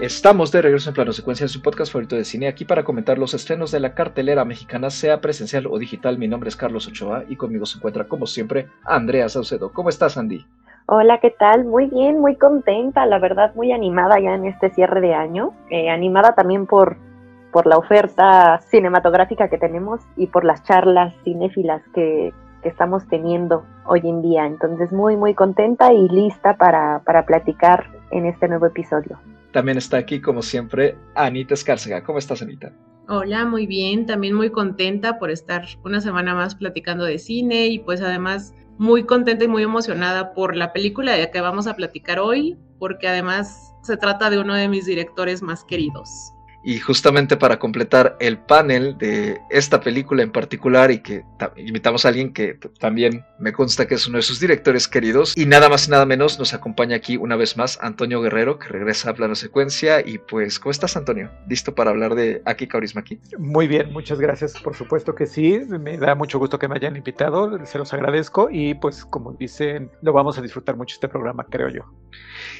[0.00, 3.16] Estamos de regreso en Plano Secuencia en su podcast favorito de cine, aquí para comentar
[3.16, 6.18] los estrenos de la cartelera mexicana, sea presencial o digital.
[6.18, 9.72] Mi nombre es Carlos Ochoa y conmigo se encuentra, como siempre, Andrea Saucedo.
[9.72, 10.44] ¿Cómo estás, Andy?
[10.84, 11.64] Hola, ¿qué tal?
[11.64, 15.54] Muy bien, muy contenta, la verdad, muy animada ya en este cierre de año.
[15.70, 16.98] Eh, animada también por,
[17.50, 23.64] por la oferta cinematográfica que tenemos y por las charlas cinéfilas que, que estamos teniendo
[23.86, 24.44] hoy en día.
[24.44, 29.18] Entonces, muy, muy contenta y lista para, para platicar en este nuevo episodio.
[29.52, 32.02] También está aquí, como siempre, Anita Escárcega.
[32.04, 32.72] ¿Cómo estás, Anita?
[33.08, 34.06] Hola, muy bien.
[34.06, 39.04] También muy contenta por estar una semana más platicando de cine y pues además muy
[39.04, 43.08] contenta y muy emocionada por la película de la que vamos a platicar hoy, porque
[43.08, 46.32] además se trata de uno de mis directores más queridos.
[46.66, 51.22] Y justamente para completar el panel de esta película en particular y que
[51.56, 55.46] invitamos a alguien que también me consta que es uno de sus directores queridos y
[55.46, 59.10] nada más y nada menos nos acompaña aquí una vez más Antonio Guerrero que regresa
[59.10, 61.30] a plano secuencia y pues ¿cómo estás Antonio?
[61.48, 63.20] ¿Listo para hablar de Aki Kaurismaki?
[63.38, 66.96] Muy bien, muchas gracias, por supuesto que sí, me da mucho gusto que me hayan
[66.96, 71.46] invitado, se los agradezco y pues como dicen, lo vamos a disfrutar mucho este programa,
[71.48, 71.84] creo yo.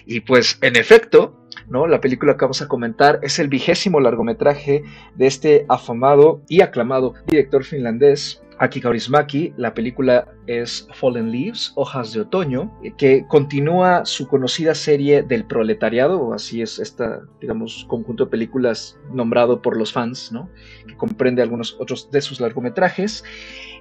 [0.05, 1.87] Y pues en efecto, ¿no?
[1.87, 7.15] La película que vamos a comentar es el vigésimo largometraje de este afamado y aclamado
[7.27, 14.27] director finlandés Aki Kaurismäki, la película es Fallen Leaves, Hojas de Otoño, que continúa su
[14.29, 20.33] conocida serie del proletariado, así es esta, digamos, conjunto de películas nombrado por los fans,
[20.87, 23.25] que comprende algunos otros de sus largometrajes.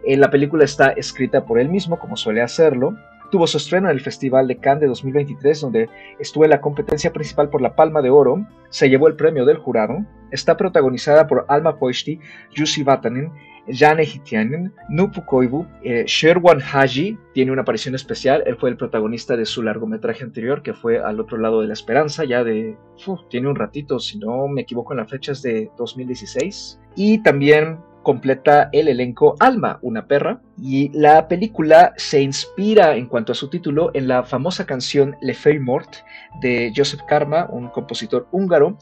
[0.06, 2.98] Eh, la película está escrita por él mismo, como suele hacerlo,
[3.36, 7.12] Tuvo su estreno en el Festival de Cannes de 2023, donde estuvo en la competencia
[7.12, 11.46] principal por la Palma de Oro, se llevó el premio del jurado, está protagonizada por
[11.50, 12.18] Alma Poishti,
[12.56, 13.34] Jussi Vatanen,
[13.68, 19.36] Jane Hitianen, Nupu Koivu, eh, Sherwan Haji tiene una aparición especial, él fue el protagonista
[19.36, 22.78] de su largometraje anterior que fue Al otro lado de la esperanza, ya de,
[23.30, 28.70] tiene un ratito, si no me equivoco en las fechas de 2016, y también completa
[28.72, 33.90] el elenco Alma, una perra, y la película se inspira en cuanto a su título
[33.96, 35.96] en la famosa canción Le Feuille Mort
[36.40, 38.78] de Joseph Karma, un compositor húngaro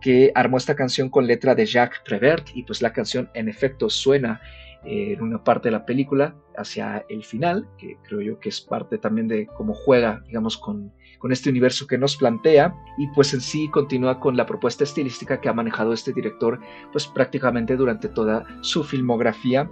[0.00, 3.90] que armó esta canción con letra de Jacques Prévert y pues la canción en efecto
[3.90, 4.40] suena
[4.84, 8.96] en una parte de la película hacia el final, que creo yo que es parte
[8.96, 13.40] también de cómo juega, digamos, con con este universo que nos plantea y pues en
[13.40, 16.60] sí continúa con la propuesta estilística que ha manejado este director
[16.90, 19.70] pues prácticamente durante toda su filmografía.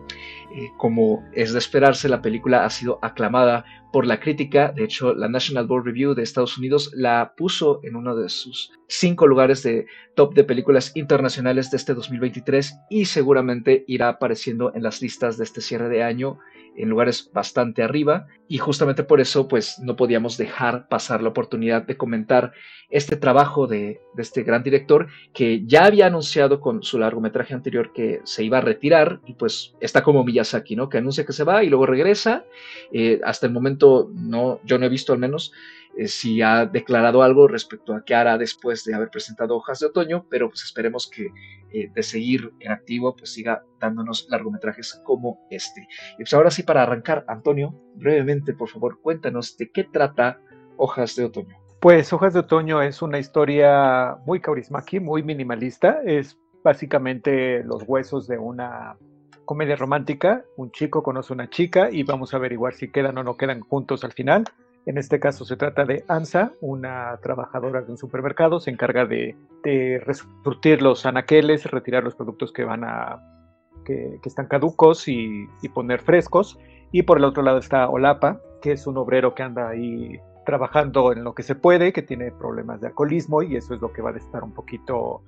[0.54, 5.14] Eh, como es de esperarse, la película ha sido aclamada por la crítica, de hecho
[5.14, 9.62] la National Board Review de Estados Unidos la puso en uno de sus cinco lugares
[9.62, 15.38] de top de películas internacionales de este 2023 y seguramente irá apareciendo en las listas
[15.38, 16.38] de este cierre de año
[16.76, 21.82] en lugares bastante arriba y justamente por eso pues no podíamos dejar pasar la oportunidad
[21.82, 22.52] de comentar
[22.90, 28.20] este trabajo de, este gran director que ya había anunciado con su largometraje anterior que
[28.24, 30.88] se iba a retirar y pues está como Miyazaki, ¿no?
[30.88, 32.44] Que anuncia que se va y luego regresa.
[32.92, 33.79] Eh, hasta el momento
[34.14, 35.52] no, yo no he visto al menos
[35.96, 39.86] eh, si ha declarado algo respecto a qué hará después de haber presentado Hojas de
[39.86, 41.30] Otoño, pero pues esperemos que
[41.72, 45.88] eh, de seguir en activo pues siga dándonos largometrajes como este.
[46.14, 50.40] Y pues ahora sí para arrancar, Antonio, brevemente por favor cuéntanos de qué trata
[50.76, 51.56] Hojas de Otoño.
[51.80, 56.00] Pues Hojas de Otoño es una historia muy kaurismaki, muy minimalista.
[56.04, 58.96] Es básicamente los huesos de una
[59.50, 60.44] comedia romántica.
[60.56, 63.62] Un chico conoce a una chica y vamos a averiguar si quedan o no quedan
[63.62, 64.44] juntos al final.
[64.86, 69.34] En este caso se trata de Ansa, una trabajadora de un supermercado, se encarga de,
[69.64, 73.18] de resurtir los anaqueles, retirar los productos que van a
[73.84, 76.56] que, están caducos y, y, poner frescos.
[76.92, 81.10] Y por el otro lado está Olapa, que es un obrero que anda ahí trabajando
[81.10, 84.00] en lo que se puede, que tiene problemas de alcoholismo y eso es lo que
[84.00, 85.24] va a estar un poquito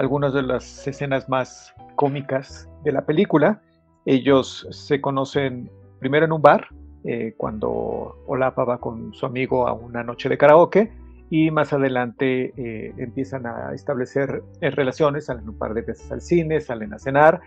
[0.00, 3.60] algunas de las escenas más cómicas de la película.
[4.06, 6.68] Ellos se conocen primero en un bar,
[7.04, 10.90] eh, cuando Olapa va con su amigo a una noche de karaoke
[11.28, 16.22] y más adelante eh, empiezan a establecer eh, relaciones, salen un par de veces al
[16.22, 17.42] cine, salen a cenar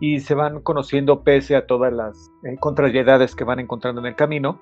[0.00, 2.30] y se van conociendo pese a todas las
[2.60, 4.60] contrariedades que van encontrando en el camino.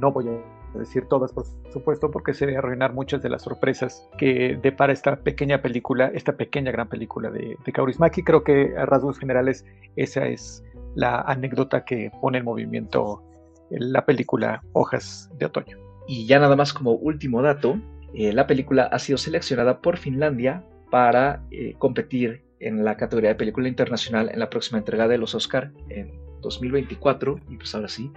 [0.00, 4.08] no voy a decir todas, por supuesto, porque se debe arruinar muchas de las sorpresas
[4.18, 8.22] que depara esta pequeña película, esta pequeña gran película de, de Kaurismäki.
[8.22, 9.64] Creo que a rasgos generales
[9.96, 10.64] esa es
[10.94, 13.22] la anécdota que pone en movimiento
[13.70, 15.78] la película Hojas de Otoño.
[16.06, 17.78] Y ya nada más como último dato,
[18.14, 23.36] eh, la película ha sido seleccionada por Finlandia para eh, competir en la categoría de
[23.36, 27.36] película internacional en la próxima entrega de los Oscar en 2024.
[27.48, 28.12] Y pues ahora sí,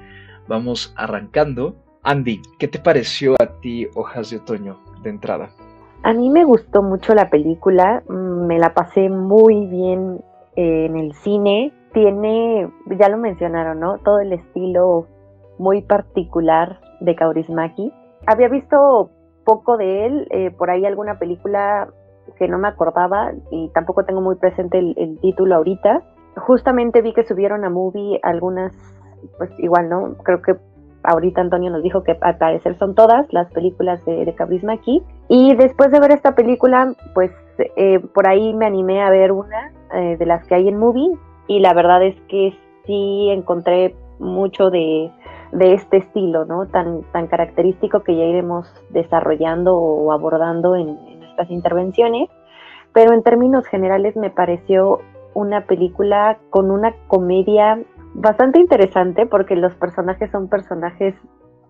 [0.48, 1.76] vamos arrancando
[2.08, 5.50] Andy, ¿qué te pareció a ti Hojas de Otoño de entrada?
[6.04, 10.22] A mí me gustó mucho la película, me la pasé muy bien
[10.56, 11.74] eh, en el cine.
[11.94, 13.98] Tiene, ya lo mencionaron, ¿no?
[13.98, 15.08] Todo el estilo
[15.58, 17.92] muy particular de Kaurismaki.
[18.26, 19.10] Había visto
[19.44, 21.90] poco de él, eh, por ahí alguna película
[22.38, 26.04] que no me acordaba y tampoco tengo muy presente el, título ahorita.
[26.36, 28.74] Justamente vi que subieron a Movie algunas,
[29.38, 30.16] pues igual, ¿no?
[30.24, 30.56] Creo que
[31.04, 35.04] ahorita Antonio nos dijo que al parecer son todas las películas de, de aquí.
[35.30, 37.32] Y después de ver esta película, pues
[37.76, 41.18] eh, por ahí me animé a ver una eh, de las que hay en Movie
[41.48, 42.54] y la verdad es que
[42.86, 45.12] sí encontré mucho de,
[45.52, 46.68] de este estilo, ¿no?
[46.68, 50.98] Tan, tan característico que ya iremos desarrollando o abordando en,
[51.50, 52.30] intervenciones.
[52.94, 55.02] Pero en términos generales me pareció
[55.34, 57.80] una película con una comedia
[58.16, 61.14] bastante interesante porque los personajes son personajes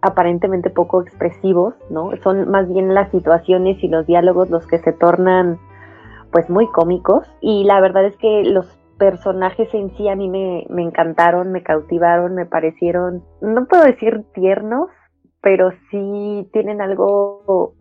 [0.02, 2.12] aparentemente poco expresivos, ¿no?
[2.24, 5.60] Son más bien las situaciones y los diálogos los que se tornan
[6.32, 8.66] pues muy cómicos y la verdad es que los
[8.98, 14.24] personajes en sí a mí me, me encantaron, me cautivaron, me parecieron, no puedo decir
[14.34, 14.90] tiernos,
[15.42, 17.74] pero sí tienen algo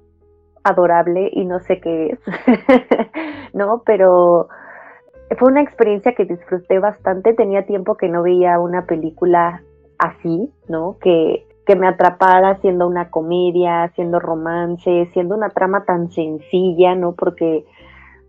[0.67, 2.21] adorable y no sé qué es,
[3.55, 3.83] ¿no?
[3.85, 4.49] Pero
[5.39, 9.63] fue una experiencia que disfruté bastante, tenía tiempo que no veía una película
[9.99, 10.97] así, ¿no?
[11.01, 17.13] Que, que me atrapara siendo una comedia, siendo romance, siendo una trama tan sencilla, ¿no?
[17.13, 17.65] Porque,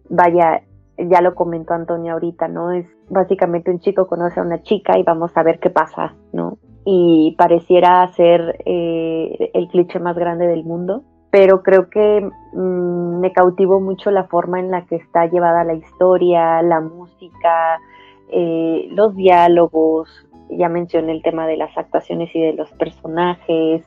[0.10, 0.64] vaya,
[0.98, 2.72] ya lo comentó Antonio ahorita, ¿no?
[2.72, 6.58] Es básicamente un chico conoce a una chica y vamos a ver qué pasa, ¿no?
[6.84, 13.32] Y pareciera ser eh, el cliché más grande del mundo, pero creo que mm, me
[13.34, 17.80] cautivó mucho la forma en la que está llevada la historia, la música,
[18.30, 23.84] eh, los diálogos, ya mencioné el tema de las actuaciones y de los personajes,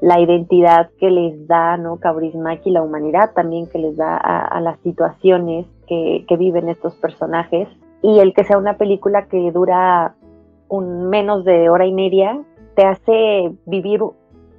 [0.00, 1.98] la identidad que les da, ¿no?
[1.98, 7.68] Cabrismaki, la humanidad también que les da a, las situaciones que, viven estos personajes.
[8.02, 10.14] Y el que sea una película que dura
[10.68, 12.38] un menos de hora y media,
[12.74, 14.00] te hace vivir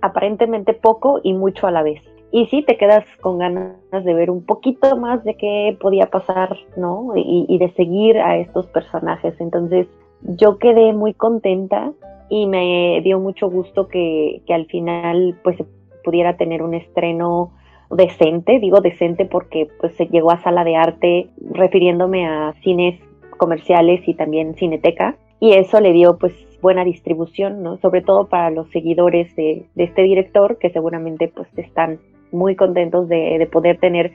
[0.01, 2.01] aparentemente poco y mucho a la vez.
[2.37, 6.55] Y sí, te quedas con ganas de ver un poquito más de qué podía pasar,
[6.75, 7.13] ¿no?
[7.15, 9.33] Y, y de seguir a estos personajes.
[9.39, 9.87] Entonces,
[10.21, 11.91] yo quedé muy contenta
[12.29, 15.57] y me dio mucho gusto que, al final pues
[16.03, 17.51] pudiera tener un estreno
[17.89, 22.99] decente, digo decente porque pues se llegó a sala de arte refiriéndome a cines
[23.37, 27.77] comerciales y también cineteca y eso le dio pues buena distribución, ¿no?
[27.77, 31.99] Sobre todo para los seguidores de, este director que seguramente pues están
[32.31, 34.13] muy contentos de, de poder tener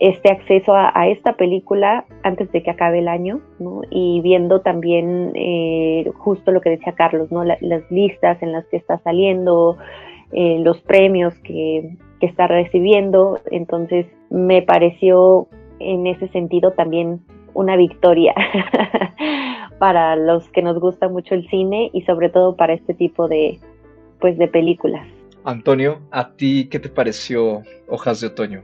[0.00, 3.82] este acceso a, esta película antes de que acabe el año, ¿no?
[3.90, 7.44] Y viendo también eh, justo lo que decía Carlos, ¿no?
[7.44, 9.76] las listas en las que está saliendo,
[10.32, 15.46] eh, los premios que, que está recibiendo, entonces me pareció
[15.78, 17.20] en ese sentido también
[17.54, 18.34] una victoria
[19.78, 23.58] para los que nos gusta mucho el cine y sobre todo para este tipo de
[24.20, 25.06] pues de películas.
[25.44, 28.62] Antonio, ¿a ti qué te pareció Hojas de Otoño?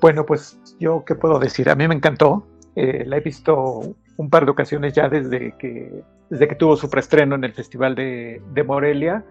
[0.00, 4.30] Bueno, pues yo qué puedo decir, a mí me encantó, eh, la he visto un
[4.30, 8.64] par de ocasiones ya desde que, desde que tuvo su preestreno en el Festival de,
[8.66, 9.24] Morelia.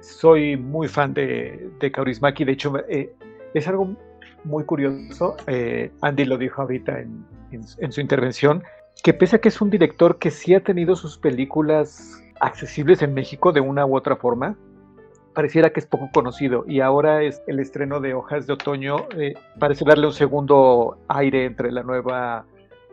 [0.00, 3.14] Soy muy fan de, de Kaurismaki, de hecho eh,
[3.54, 3.96] es algo
[4.44, 8.62] muy curioso, eh, Andy lo dijo ahorita en, en su intervención,
[9.02, 13.14] que pese a que es un director que sí ha tenido sus películas accesibles en
[13.14, 14.56] México de una u otra forma,
[15.34, 19.34] pareciera que es poco conocido y ahora es el estreno de Hojas de Otoño, eh,
[19.58, 22.44] parece darle un segundo aire entre la nueva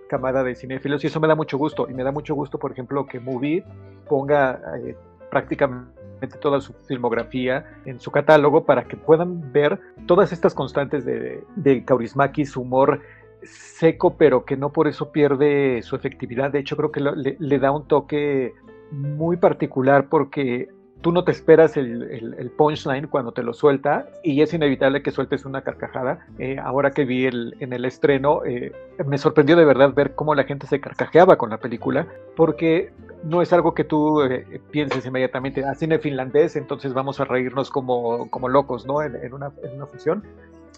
[0.08, 2.72] camada de cinéfilos y eso me da mucho gusto y me da mucho gusto por
[2.72, 3.64] ejemplo que Movie
[4.08, 4.96] ponga eh,
[5.30, 5.92] prácticamente
[6.40, 11.84] toda su filmografía en su catálogo para que puedan ver todas estas constantes de, de
[11.84, 13.02] Kaurismaki, su humor
[13.44, 17.72] seco pero que no por eso pierde su efectividad, de hecho creo que le da
[17.72, 18.54] un toque
[18.92, 20.70] muy particular porque
[21.02, 25.46] tú no te esperas el, punchline cuando te lo suelta y es inevitable que sueltes
[25.46, 26.26] una carcajada.
[26.40, 28.72] Eh, ahora que vi el, en el estreno, eh,
[29.06, 32.92] me sorprendió de verdad ver cómo la gente se carcajeaba con la película, porque
[33.24, 37.26] no es algo que tú eh, pienses inmediatamente, a ah, cine finlandés, entonces vamos a
[37.26, 39.02] reírnos como, como locos, ¿no?
[39.02, 40.24] En, una, en una función.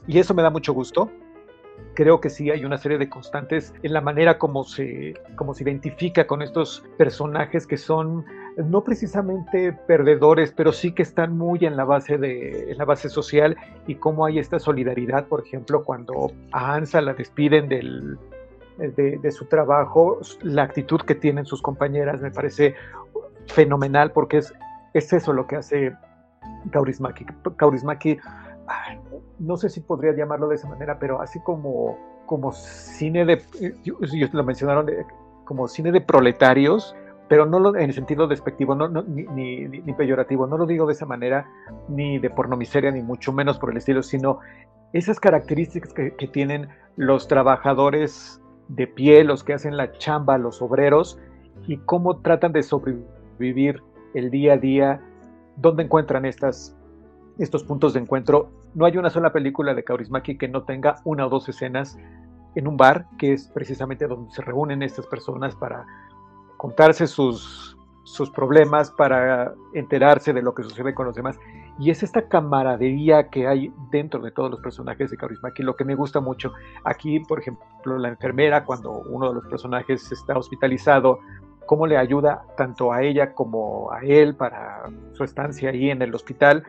[0.08, 1.10] Y eso me da mucho gusto
[1.94, 5.64] creo que sí hay una serie de constantes en la manera como se, como se
[5.64, 8.26] identifica con estos personajes que son
[8.66, 13.58] no precisamente perdedores, pero sí que están muy en la base de la base social
[13.88, 18.18] y cómo hay esta solidaridad, por ejemplo, cuando a Ansa la despiden del,
[18.78, 22.76] de, su trabajo, la actitud que tienen sus compañeras me parece
[23.48, 24.54] fenomenal porque es,
[24.94, 25.96] es eso lo que hace
[26.72, 27.26] Kaurismaki.
[27.56, 28.18] Kaurismaki
[29.40, 33.42] no sé si podría llamarlo de esa manera, pero así como, como cine de,
[34.14, 34.88] ellos lo mencionaron,
[35.46, 36.96] como cine de proletarios,
[37.30, 39.24] pero no en el sentido despectivo, no, ni,
[39.68, 41.48] ni, peyorativo, no lo digo de esa manera,
[41.88, 44.40] ni de pornomiseria, ni mucho menos por el estilo, sino
[44.94, 51.20] esas características que, tienen los trabajadores de pie, los que hacen la chamba, los obreros,
[51.68, 53.84] y cómo tratan de sobrevivir
[54.16, 55.02] el día a día,
[55.56, 56.76] dónde encuentran estas,
[57.38, 58.50] estos puntos de encuentro.
[58.74, 61.96] No hay una sola película de Kaurismäki que no tenga una o dos escenas
[62.56, 65.86] en un bar, que es precisamente donde se reúnen estas personas para
[66.60, 71.40] contarse sus, sus problemas, para enterarse de lo que sucede con los demás.
[71.80, 75.86] Y es esta camaradería que hay dentro de todos los personajes de Kaurismäki lo que
[75.86, 76.52] me gusta mucho.
[76.84, 81.20] Aquí, por ejemplo, la enfermera, cuando uno de los personajes está hospitalizado,
[81.66, 86.14] cómo le ayuda tanto a ella como a él para su estancia ahí en el
[86.14, 86.64] hospital.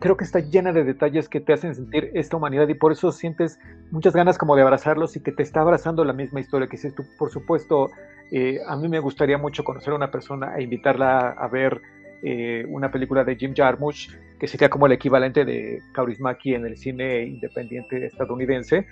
[0.00, 3.12] Creo que está llena de detalles que te hacen sentir esta humanidad y por eso
[3.12, 3.60] sientes
[3.92, 7.00] muchas ganas como de abrazarlos y que te está abrazando la misma historia que hiciste
[7.00, 7.08] tú.
[7.16, 7.90] Por supuesto,
[8.30, 11.80] eh, a mí me gustaría mucho conocer a una persona e invitarla a ver
[12.22, 16.76] eh, una película de Jim Jarmusch, que sería como el equivalente de Kaurismäki en el
[16.76, 18.86] cine independiente estadounidense,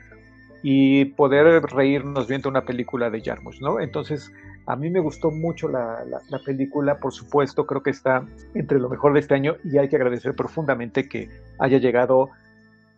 [0.63, 3.81] y poder reírnos viendo una película de Jarmusch, ¿no?
[3.81, 4.33] Entonces,
[4.67, 8.89] a mí me gustó mucho la, la, película, por supuesto, creo que está entre lo
[8.89, 11.29] mejor de este año y hay que agradecer profundamente que
[11.59, 12.31] haya llegado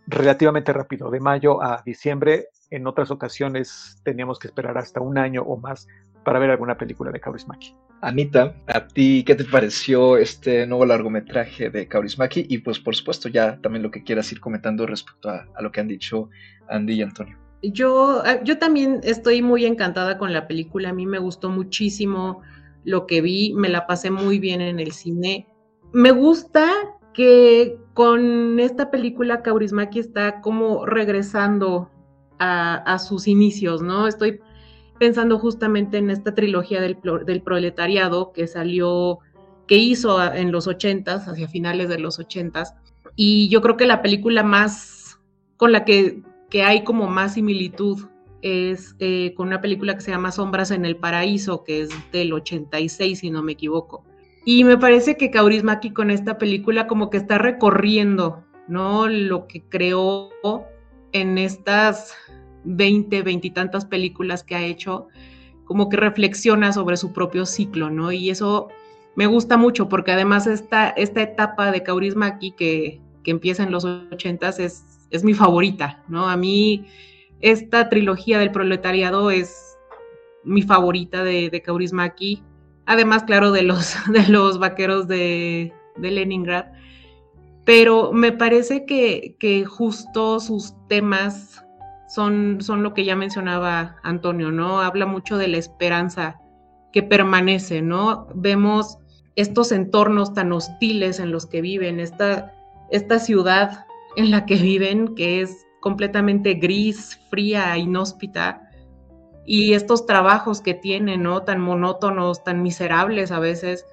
[0.07, 2.49] relativamente rápido, de mayo a diciembre.
[2.71, 5.87] En otras ocasiones teníamos que esperar hasta un año o más
[6.25, 7.75] para ver alguna película de Kaurismäki.
[8.03, 12.47] Anita, ¿a ti qué te pareció este nuevo largometraje de Kaurismäki?
[12.49, 15.81] Y pues por supuesto ya también lo que quieras ir comentando respecto a, lo que
[15.81, 16.31] han dicho
[16.69, 17.37] Andy y Antonio.
[17.63, 22.41] Yo, ah, yo también estoy muy encantada con la película, a mí me gustó muchísimo
[22.85, 25.47] lo que vi, me la pasé muy bien en el cine.
[25.93, 26.71] Me gusta
[27.13, 31.91] que con esta película Kaurismäki está como regresando
[32.39, 34.07] a, a sus inicios, ¿no?
[34.07, 34.41] Estoy
[35.01, 39.21] pensando justamente en esta trilogía del, proletariado que salió,
[39.67, 42.75] que hizo en los ochentas, hacia finales de los ochentas,
[43.17, 45.19] y yo creo que la película más
[45.57, 48.09] con la que, que hay como más similitud
[48.43, 52.35] es eh, con una película que se llama Sombras en el Paraíso, que es del
[52.35, 54.05] 86, si no me equivoco.
[54.45, 59.09] Y me parece que Kaurismäki con esta película como que está recorriendo, ¿no?
[59.09, 60.29] Lo que creó
[61.13, 62.15] en estas
[62.65, 65.09] 20, veintitantas películas que ha hecho,
[65.65, 68.13] como que reflexiona sobre su propio ciclo, ¿no?
[68.13, 68.69] Y eso
[69.15, 73.85] me gusta mucho porque además esta, esta etapa de Kaurismäki que, que empieza en los
[73.85, 76.29] ochentas es, es mi favorita, ¿no?
[76.29, 76.87] A mí
[77.41, 79.77] esta trilogía del proletariado es
[80.45, 82.43] mi favorita de, de Kaurismäki,
[82.87, 86.67] además, claro, de los, de los vaqueros de, de Leningrad,
[87.65, 91.65] pero me parece que, que justo sus temas
[92.11, 94.81] son, son lo que ya mencionaba Antonio, ¿no?
[94.81, 96.41] Habla mucho de la esperanza
[96.93, 98.27] que permanece, ¿no?
[98.35, 98.99] Vemos
[99.37, 102.53] estos entornos tan hostiles en los que viven, esta,
[102.91, 103.87] esta ciudad
[104.17, 108.69] en la que viven, que es completamente gris, fría, inhóspita,
[109.47, 111.45] y estos trabajos que tienen, ¿no?
[111.45, 113.87] Tan monótonos, tan miserables a veces,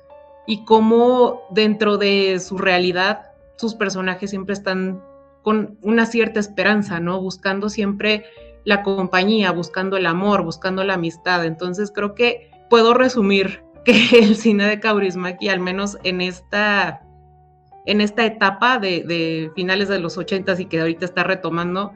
[0.48, 5.04] y cómo dentro de su realidad sus personajes siempre están
[5.48, 7.22] con una cierta esperanza, ¿no?
[7.22, 8.26] Buscando siempre
[8.66, 11.46] la compañía, buscando el amor, buscando la amistad.
[11.46, 17.02] Entonces creo que puedo resumir que el cine de Kaurismäki, al menos en esta,
[17.86, 21.94] en esta etapa de, finales de los ochentas y que ahorita está retomando,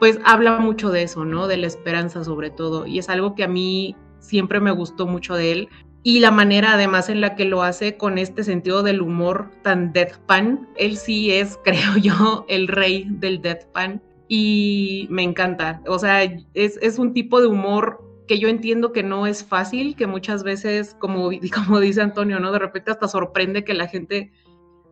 [0.00, 1.46] pues habla mucho de eso, ¿no?
[1.46, 2.84] De la esperanza sobre todo.
[2.84, 5.68] Y es algo que a mí siempre me gustó mucho de él
[6.06, 9.92] y la manera además en la que lo hace con este sentido del humor tan
[9.92, 10.68] deadpan.
[10.76, 15.82] Él sí es, creo yo, el rey del deadpan y me encanta.
[15.88, 16.22] O sea,
[16.54, 20.94] es, un tipo de humor que yo entiendo que no es fácil, que muchas veces,
[21.00, 21.28] como,
[21.66, 22.52] como dice Antonio, ¿no?
[22.52, 24.30] De repente hasta sorprende que la gente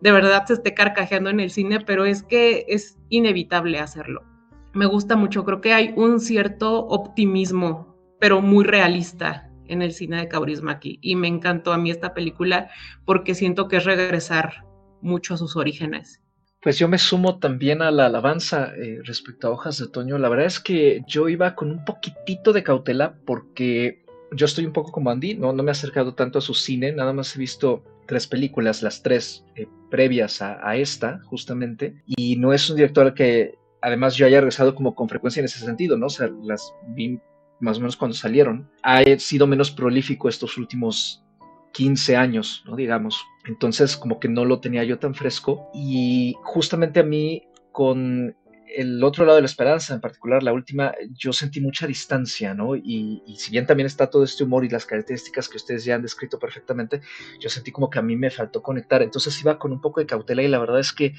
[0.00, 4.24] de verdad se esté carcajeando en el cine, pero es que es inevitable hacerlo.
[4.72, 10.18] Me gusta mucho, creo que hay un cierto optimismo, pero muy realista en el cine
[10.18, 12.70] de Kaurismäki y me encantó a mí esta película
[13.04, 14.64] porque siento que es regresar
[15.00, 16.20] mucho a sus orígenes.
[16.60, 20.16] Pues yo me sumo también a la alabanza eh, respecto a Hojas de Otoño.
[20.16, 24.02] La verdad es que yo iba con un poquitito de cautela porque
[24.32, 26.92] yo estoy un poco como Andy, no, no me he acercado tanto a su cine,
[26.92, 32.36] nada más he visto tres películas, las tres eh, previas a, a, esta justamente, y
[32.36, 35.96] no es un director que además yo haya regresado como con frecuencia en ese sentido,
[35.96, 36.06] ¿no?
[36.06, 37.20] O sea, las vi
[37.64, 41.24] más o menos cuando salieron, ha sido menos prolífico estos últimos
[41.72, 42.76] 15 años, ¿no?
[42.76, 43.24] Digamos.
[43.46, 45.70] Entonces, como que no lo tenía yo tan fresco.
[45.74, 47.42] Y justamente a mí,
[47.72, 48.36] con
[48.76, 52.76] el otro lado de la esperanza, en particular la última, yo sentí mucha distancia, ¿no?
[52.76, 56.02] Y, si bien también está todo este humor y las características que ustedes ya han
[56.02, 57.00] descrito perfectamente,
[57.40, 59.02] yo sentí como que a mí me faltó conectar.
[59.02, 61.14] Entonces iba con un poco de cautela y la verdad es que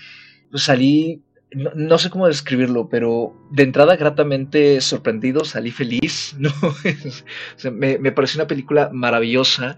[0.50, 6.52] pues, salí no, sé cómo describirlo, pero de entrada gratamente sorprendido, salí feliz, ¿no?
[7.72, 9.78] me, me, pareció una película maravillosa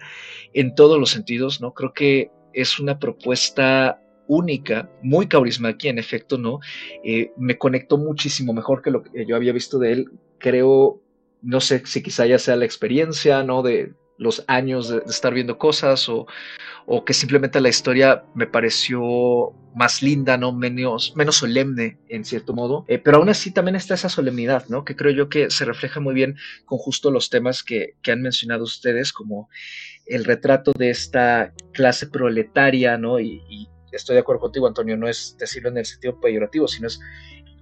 [0.53, 1.73] en todos los sentidos, ¿no?
[1.73, 6.59] Creo que es una propuesta única, muy Kaurismäki, en efecto, ¿no?
[7.03, 10.11] Eh, me conectó muchísimo mejor que lo que yo había visto de él.
[10.37, 11.01] Creo,
[11.41, 13.61] no sé si quizá ya sea la experiencia, ¿no?
[13.63, 16.27] De los años de, estar viendo cosas o,
[16.85, 20.51] o, que simplemente la historia me pareció más linda, ¿no?
[20.51, 22.85] Menos, menos solemne, en cierto modo.
[22.87, 24.85] Eh, pero aún así también está esa solemnidad, ¿no?
[24.85, 28.21] Que creo yo que se refleja muy bien con justo los temas que, que han
[28.21, 29.49] mencionado ustedes, como
[30.05, 33.19] el retrato de esta clase proletaria, ¿no?
[33.19, 36.99] y estoy de acuerdo contigo, Antonio, no es decirlo en el sentido peyorativo, sino es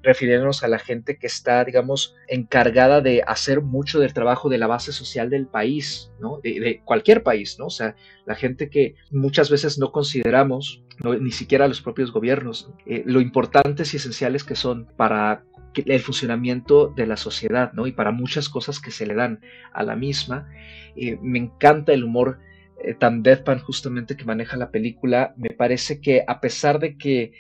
[0.06, 4.68] refiriéndonos a la gente que está, digamos, encargada de hacer mucho del trabajo de la
[4.68, 6.40] base social del país, ¿no?
[6.44, 7.66] De, cualquier país, ¿no?
[7.66, 7.96] O sea,
[8.26, 13.94] la gente que muchas veces no consideramos, ni siquiera los propios gobiernos, eh, lo importantes
[13.94, 15.44] y esenciales que son para
[15.74, 17.88] el funcionamiento de la sociedad, ¿no?
[17.88, 19.42] Y para muchas cosas que se le dan
[19.74, 20.48] a la misma.
[20.96, 22.40] Eh, me encanta el humor
[22.84, 27.34] eh, tan deadpan justamente que maneja la película, me parece que a pesar de que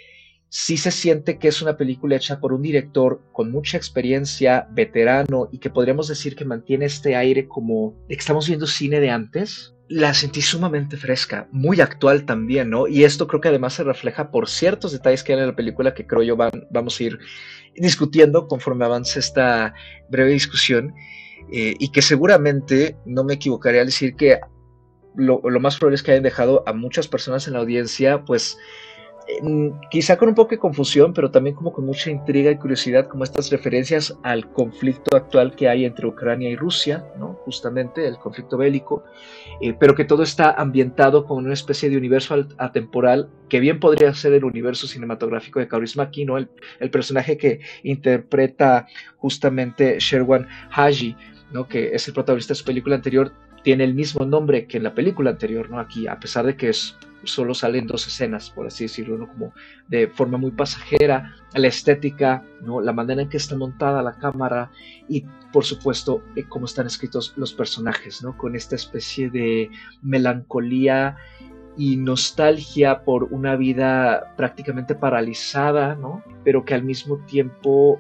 [0.50, 5.50] sí se siente que es una película hecha por un director con mucha experiencia, veterano
[5.52, 9.10] y que podríamos decir que mantiene este aire como de que estamos viendo cine de
[9.10, 12.88] antes, la sentí sumamente fresca, muy actual también, ¿no?
[12.88, 15.94] Y esto creo que además se refleja por ciertos detalles que hay en la película
[15.94, 17.20] que creo yo van, vamos a ir
[17.76, 19.74] discutiendo conforme avance esta
[20.10, 20.94] breve discusión.
[21.52, 24.40] Eh, y que seguramente no me equivocaría al decir que
[25.16, 28.58] lo, más probable es que hayan dejado a muchas personas en la audiencia, pues
[29.90, 33.24] quizá con un poco de confusión, pero también como con mucha intriga y curiosidad, como
[33.24, 37.34] estas referencias al conflicto actual que hay entre Ucrania y Rusia, ¿no?
[37.46, 39.04] justamente el conflicto bélico,
[39.62, 44.14] eh, pero que todo está ambientado como una especie de universo atemporal que bien podría
[44.14, 46.38] ser el universo cinematográfico de Kaurismäki, ¿no?
[46.38, 46.50] el,
[46.80, 51.16] el personaje que interpreta justamente Sherwan Haji,
[51.52, 51.68] ¿no?
[51.68, 53.32] que es el protagonista de su película anterior,
[53.66, 55.80] tiene el mismo nombre que en la película anterior, ¿no?
[55.80, 56.72] Aquí, a pesar de que
[57.24, 59.28] solo salen dos escenas, por así decirlo.
[59.28, 59.54] Como
[59.88, 62.80] de forma muy pasajera, la estética, ¿no?
[62.80, 64.70] La manera en que está montada la cámara
[65.10, 68.38] y, por supuesto, eh, cómo están escritos los personajes, ¿no?
[68.38, 69.72] Con esta especie de
[70.04, 71.18] melancolía
[71.76, 76.24] y nostalgia por una vida prácticamente paralizada, ¿no?
[76.44, 78.00] Pero que al mismo tiempo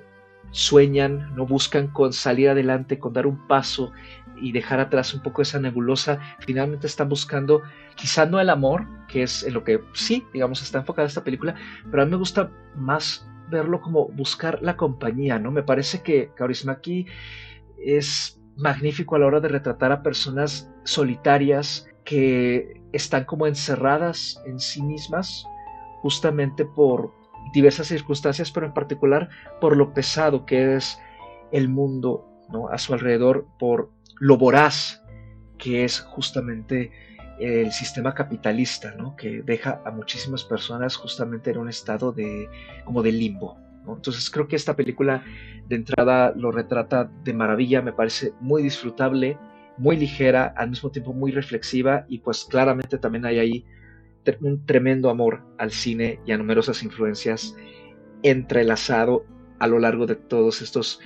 [0.51, 3.91] sueñan, no buscan con salir adelante, con dar un paso
[4.37, 7.61] y dejar atrás un poco esa nebulosa, finalmente están buscando
[7.95, 11.55] quizá no el amor, que es en lo que sí, digamos, está enfocada esta película,
[11.89, 15.51] pero a mí me gusta más verlo como buscar la compañía, ¿no?
[15.51, 17.05] Me parece que Kaurismäki
[17.77, 24.59] es magnífico a la hora de retratar a personas solitarias que están como encerradas en
[24.59, 25.45] sí mismas,
[26.01, 27.11] justamente por
[27.53, 30.99] diversas circunstancias, pero en particular por lo pesado que es
[31.51, 32.69] el mundo ¿no?
[32.69, 35.01] a su alrededor, por lo voraz
[35.57, 36.91] que es justamente
[37.39, 39.15] el sistema capitalista, ¿no?
[39.15, 42.49] que deja a muchísimas personas justamente en un estado de
[42.85, 43.57] como de limbo.
[43.87, 45.23] Entonces creo que esta película
[45.67, 49.37] de entrada lo retrata de maravilla, me parece muy disfrutable,
[49.77, 53.65] muy ligera, al mismo tiempo muy reflexiva y pues claramente también hay ahí
[54.41, 57.55] un tremendo amor al cine y a numerosas influencias
[58.23, 59.25] entrelazado
[59.59, 60.99] a lo largo de todos estos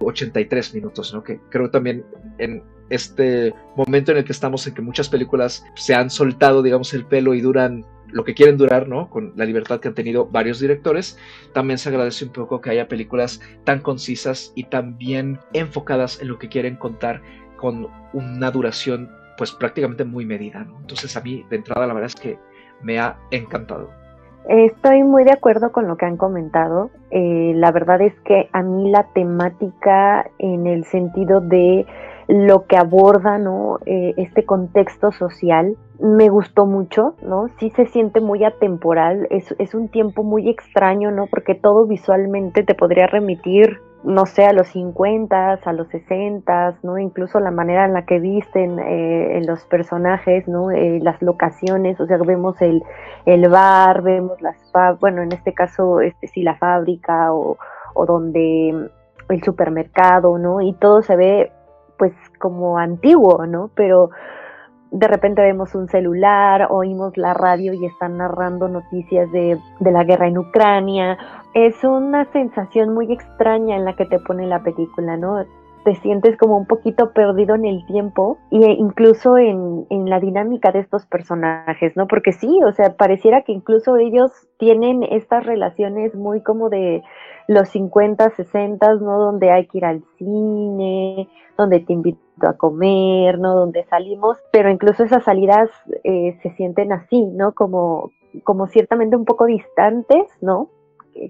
[0.00, 1.22] 83 minutos, ¿no?
[1.22, 2.04] Que creo también
[2.38, 6.94] en este momento en el que estamos, en que muchas películas se han soltado, digamos,
[6.94, 9.10] el pelo y duran lo que quieren durar, ¿no?
[9.10, 11.18] Con la libertad que han tenido varios directores,
[11.52, 16.28] también se agradece un poco que haya películas tan concisas y tan bien enfocadas en
[16.28, 17.22] lo que quieren contar
[17.56, 20.66] con una duración, pues prácticamente muy medida.
[20.80, 22.38] Entonces a mí, de entrada, la verdad es que
[22.82, 23.90] me ha encantado.
[24.48, 26.90] Estoy muy de acuerdo con lo que han comentado.
[27.10, 31.84] Eh, la verdad es que a mí la temática en el sentido de
[32.28, 33.78] lo que aborda, ¿no?
[33.86, 37.48] Eh, este contexto social me gustó mucho, ¿no?
[37.58, 41.26] Sí se siente muy atemporal, es, es un tiempo muy extraño, ¿no?
[41.26, 46.96] Porque todo visualmente te podría remitir no sé, a los 50, a los 60, ¿no?
[46.96, 50.70] Incluso la manera en la que visten eh, los personajes, ¿no?
[50.70, 52.84] Eh, las locaciones, o sea, vemos el,
[53.24, 54.56] el bar, vemos las,
[55.00, 57.58] bueno, en este caso, este sí, la fábrica o,
[57.94, 58.90] o donde
[59.28, 60.60] el supermercado, ¿no?
[60.60, 61.52] Y todo se ve,
[61.98, 63.70] pues, como antiguo, ¿no?
[63.74, 64.10] Pero
[64.92, 70.04] de repente vemos un celular, oímos la radio y están narrando noticias de, de la
[70.04, 71.18] guerra en Ucrania,
[71.56, 75.42] es una sensación muy extraña en la que te pone la película, ¿no?
[75.86, 80.70] Te sientes como un poquito perdido en el tiempo e incluso en, en, la dinámica
[80.70, 82.08] de estos personajes, ¿no?
[82.08, 87.02] Porque sí, o sea, pareciera que incluso ellos tienen estas relaciones muy como de
[87.48, 89.18] los 50, 60, ¿no?
[89.18, 93.54] Donde hay que ir al cine, donde te invito a comer, ¿no?
[93.54, 95.70] Donde salimos, pero incluso esas salidas
[96.04, 97.52] eh, se sienten así, ¿no?
[97.52, 98.10] Como,
[98.44, 100.68] como ciertamente un poco distantes, ¿no?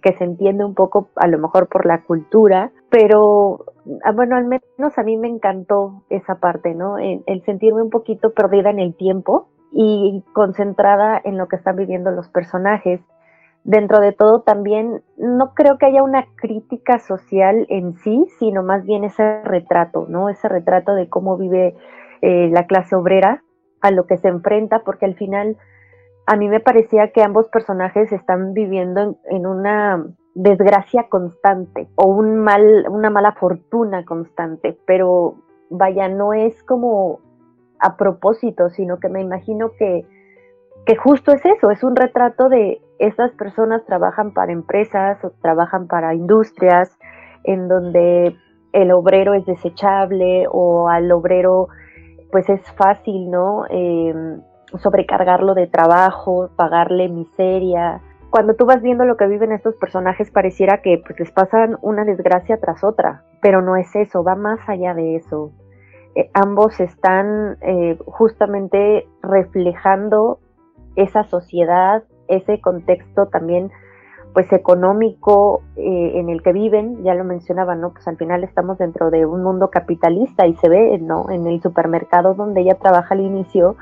[0.03, 3.65] Que se entiende un poco a lo mejor por la cultura, pero
[4.05, 6.99] ah, bueno, al menos a mí me encantó esa parte, ¿no?
[6.99, 11.77] El, el, sentirme un poquito perdida en el tiempo y concentrada en lo que están
[11.77, 13.01] viviendo los personajes.
[13.65, 18.85] Dentro de todo también no creo que haya una crítica social en sí, sino más
[18.85, 20.29] bien ese retrato, ¿no?
[20.29, 21.75] Ese retrato de cómo vive
[22.23, 23.43] eh, la clase obrera,
[23.81, 25.57] a lo que se enfrenta, porque al final
[26.27, 32.37] a mí me parecía que ambos personajes están viviendo en, una desgracia constante o un
[32.37, 35.37] mal, una mala fortuna constante, pero
[35.71, 37.21] vaya, no es como
[37.79, 40.05] a propósito, sino que me imagino que,
[40.85, 45.87] que justo es eso, es un retrato de esas personas trabajan para empresas o trabajan
[45.87, 46.99] para industrias
[47.45, 48.37] en donde
[48.73, 51.69] el obrero es desechable o al obrero
[52.33, 53.65] pues es fácil, ¿no?
[53.71, 54.15] Eh,
[54.83, 58.01] sobrecargarlo de trabajo, pagarle miseria.
[58.31, 62.05] Cuando tú vas viendo lo que viven estos personajes pareciera que pues, les pasan una
[62.05, 65.53] desgracia tras otra, pero no es eso, va más allá de eso.
[66.15, 70.41] Eh, ambos están eh, justamente reflejando
[70.97, 73.71] esa sociedad, ese contexto también
[74.33, 77.93] pues económico eh, en el que viven, ya lo mencionaba, ¿no?
[77.93, 81.31] Pues al final estamos dentro de un mundo capitalista y se ve, ¿no?
[81.31, 83.77] En el supermercado donde ella trabaja al inicio,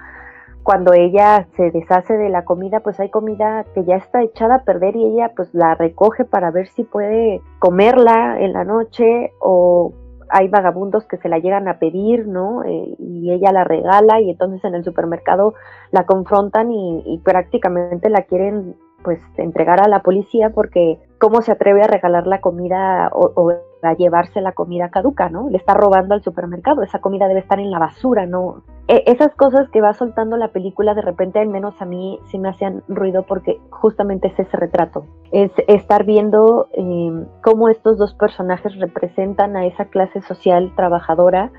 [0.64, 4.64] cuando ella se deshace de la comida, pues hay comida que ya está echada a
[4.64, 9.92] perder y ella pues la recoge para ver si puede comerla en la noche o
[10.30, 12.64] hay vagabundos que se la llegan a pedir, ¿no?
[12.64, 15.52] Eh, y ella la regala y entonces en el supermercado
[15.90, 21.82] la confrontan y, prácticamente la quieren pues entregar a la policía porque cómo se atreve
[21.82, 23.52] a regalar la comida o,
[23.86, 25.48] a llevarse la comida caduca, ¿no?
[25.48, 28.62] Le está robando al supermercado, esa comida debe estar en la basura, ¿no?
[28.88, 32.38] E, esas cosas que va soltando la película de repente al menos a mí sí
[32.38, 38.14] me hacían ruido porque justamente es ese retrato, es estar viendo em, cómo estos dos
[38.14, 41.50] personajes representan a esa clase social trabajadora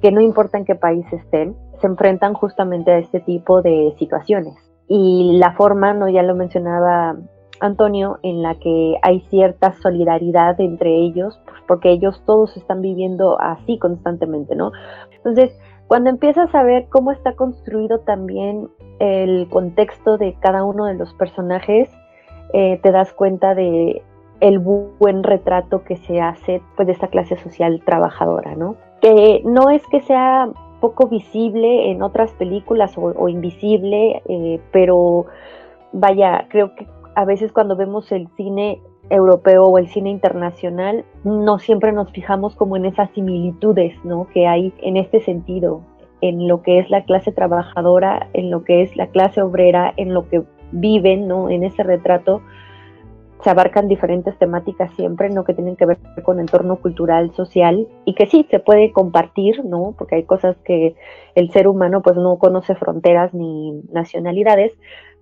[0.00, 4.54] que no importa en qué país estén, se enfrentan justamente a este tipo de situaciones.
[4.88, 7.16] Y la forma, no ya lo mencionaba
[7.60, 13.40] Antonio, en la que hay cierta solidaridad entre ellos, pues, porque ellos todos están viviendo
[13.40, 14.72] así constantemente, ¿no?
[15.16, 18.68] Entonces, cuando empiezas a ver cómo está construido también
[18.98, 21.90] el contexto de cada uno de los personajes,
[22.52, 24.02] eh, te das cuenta de
[24.40, 28.76] el buen retrato que se hace pues, de esta clase social trabajadora, ¿no?
[29.00, 30.48] Que no es que sea
[30.80, 35.26] poco visible en otras películas o, invisible, eh, pero
[35.92, 36.86] vaya, creo que
[37.20, 38.80] a veces cuando vemos el cine
[39.10, 44.26] europeo o el cine internacional, no siempre nos fijamos como en esas similitudes ¿no?
[44.32, 45.82] que hay en este sentido,
[46.22, 50.14] en lo que es la clase trabajadora, en lo que es la clase obrera, en
[50.14, 51.50] lo que viven, ¿no?
[51.50, 52.40] en ese retrato
[53.44, 55.44] se abarcan diferentes temáticas siempre, ¿no?
[55.44, 59.94] Que tienen que ver con entorno cultural, social, y que sí, se puede compartir, ¿no?
[59.96, 60.94] Porque hay cosas que
[61.34, 64.72] el ser humano pues no conoce fronteras ni nacionalidades,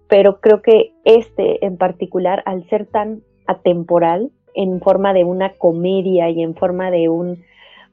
[0.09, 6.31] pero creo que este en particular, al ser tan atemporal, en forma de una comedia
[6.31, 7.45] y en forma de un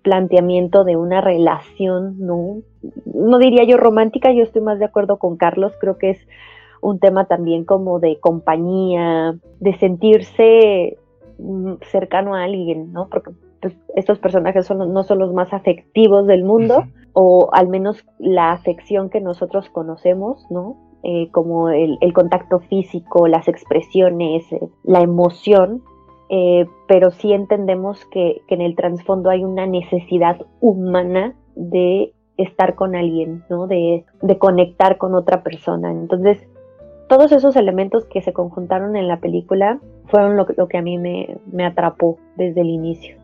[0.02, 2.62] planteamiento de una relación, ¿no?
[3.06, 6.28] No diría yo romántica, yo estoy más de acuerdo con Carlos, creo que es
[6.82, 10.98] un tema también como de compañía, de sentirse
[11.40, 13.10] mm, cercano a alguien, ¿no?
[13.10, 18.06] Porque pues, estos personajes son, no son los más afectivos del mundo, o al menos
[18.20, 20.78] la afección que nosotros conocemos, ¿no?
[21.08, 25.84] Eh, como el, contacto físico, las expresiones, eh, la emoción,
[26.30, 32.96] eh, pero sí entendemos que, en el trasfondo hay una necesidad humana de estar con
[32.96, 33.68] alguien, ¿no?
[33.68, 34.04] De,
[34.40, 35.92] conectar con otra persona.
[35.92, 36.40] Entonces,
[37.08, 41.38] todos esos elementos que se conjuntaron en la película fueron lo, que a mí me,
[41.64, 43.16] atrapó desde el inicio.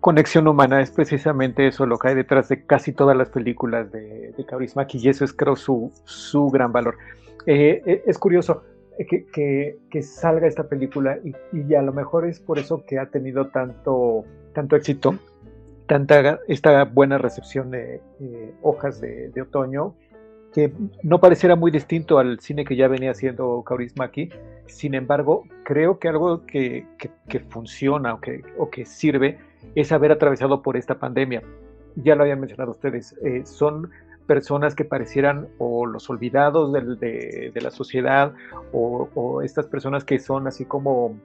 [0.00, 4.32] Conexión humana es precisamente eso lo que hay detrás de casi todas las películas de,
[4.36, 6.96] de Kaurismäki y eso es creo su, su gran valor.
[7.46, 8.62] Eh, eh, es curioso
[9.08, 11.18] que, salga esta película
[11.52, 15.16] y, a lo mejor es por eso que ha tenido tanto, tanto éxito,
[15.86, 18.00] tanta esta buena recepción de
[18.62, 19.94] hojas de, otoño,
[20.52, 24.30] que no pareciera muy distinto al cine que ya venía haciendo Kaurismäki.
[24.66, 26.86] Sin embargo, creo que algo que,
[27.48, 29.38] funciona o que, o que sirve
[29.74, 31.42] es haber atravesado por esta pandemia.
[31.96, 33.90] Ya lo habían mencionado ustedes, eh, son
[34.26, 38.32] personas que parecieran o los olvidados de, la sociedad
[38.72, 41.18] o, estas personas que son así como,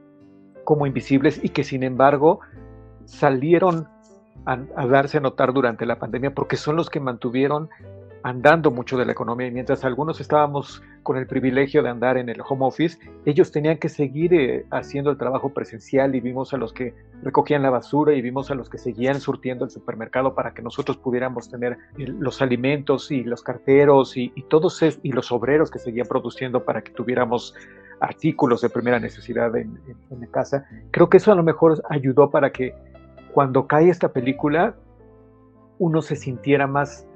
[0.64, 2.40] como invisibles y que sin embargo
[3.06, 3.88] salieron
[4.46, 7.70] a darse a notar durante la pandemia porque son los que mantuvieron
[8.24, 12.30] andando mucho de la economía y mientras algunos estábamos con el privilegio de andar en
[12.30, 16.58] el home office, ellos tenían que seguir eh, haciendo el trabajo presencial y vimos a
[16.58, 20.54] los que recogían la basura y vimos a los que seguían surtiendo el supermercado para
[20.54, 25.80] que nosotros pudiéramos tener los alimentos y los carteros y, todos y los obreros que
[25.80, 27.56] seguían produciendo para que tuviéramos
[28.00, 29.80] artículos de primera necesidad en,
[30.12, 30.68] en casa.
[30.92, 32.74] Creo que eso a lo mejor ayudó para que
[33.34, 34.76] cuando cae esta película
[35.80, 37.08] uno se sintiera más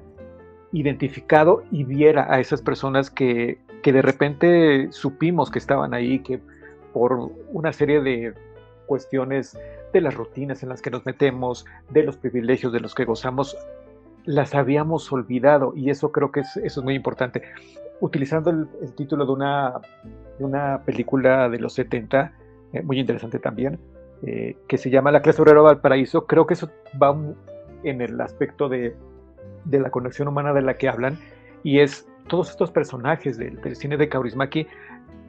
[0.72, 6.40] identificado y viera a esas personas que, que de repente supimos que estaban ahí, que
[6.92, 8.34] por una serie de
[8.86, 9.58] cuestiones
[9.92, 13.56] de las rutinas en las que nos metemos, de los privilegios de los que gozamos,
[14.24, 17.42] las habíamos olvidado y eso creo que es, eso es muy importante.
[18.00, 19.80] Utilizando el, título de una,
[20.38, 22.32] de una película de los 70,
[22.72, 23.78] eh, muy interesante también,
[24.22, 27.16] eh, que se llama La clase obrera Valparaíso, creo que eso va
[27.84, 28.94] en el aspecto de
[29.64, 31.18] de la conexión humana de la que hablan,
[31.62, 34.66] y es todos estos personajes del, cine de Kaurismäki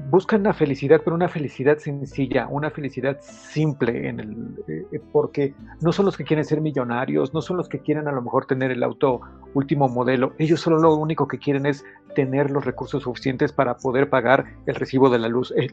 [0.09, 5.91] buscan la felicidad, pero una felicidad sencilla, una felicidad simple, en el, eh, porque no
[5.91, 8.71] son los que quieren ser millonarios, no son los que quieren a lo mejor tener
[8.71, 9.21] el auto
[9.53, 14.09] último modelo, ellos solo lo único que quieren es tener los recursos suficientes para poder
[14.09, 15.53] pagar el recibo de la luz.
[15.57, 15.67] Eh,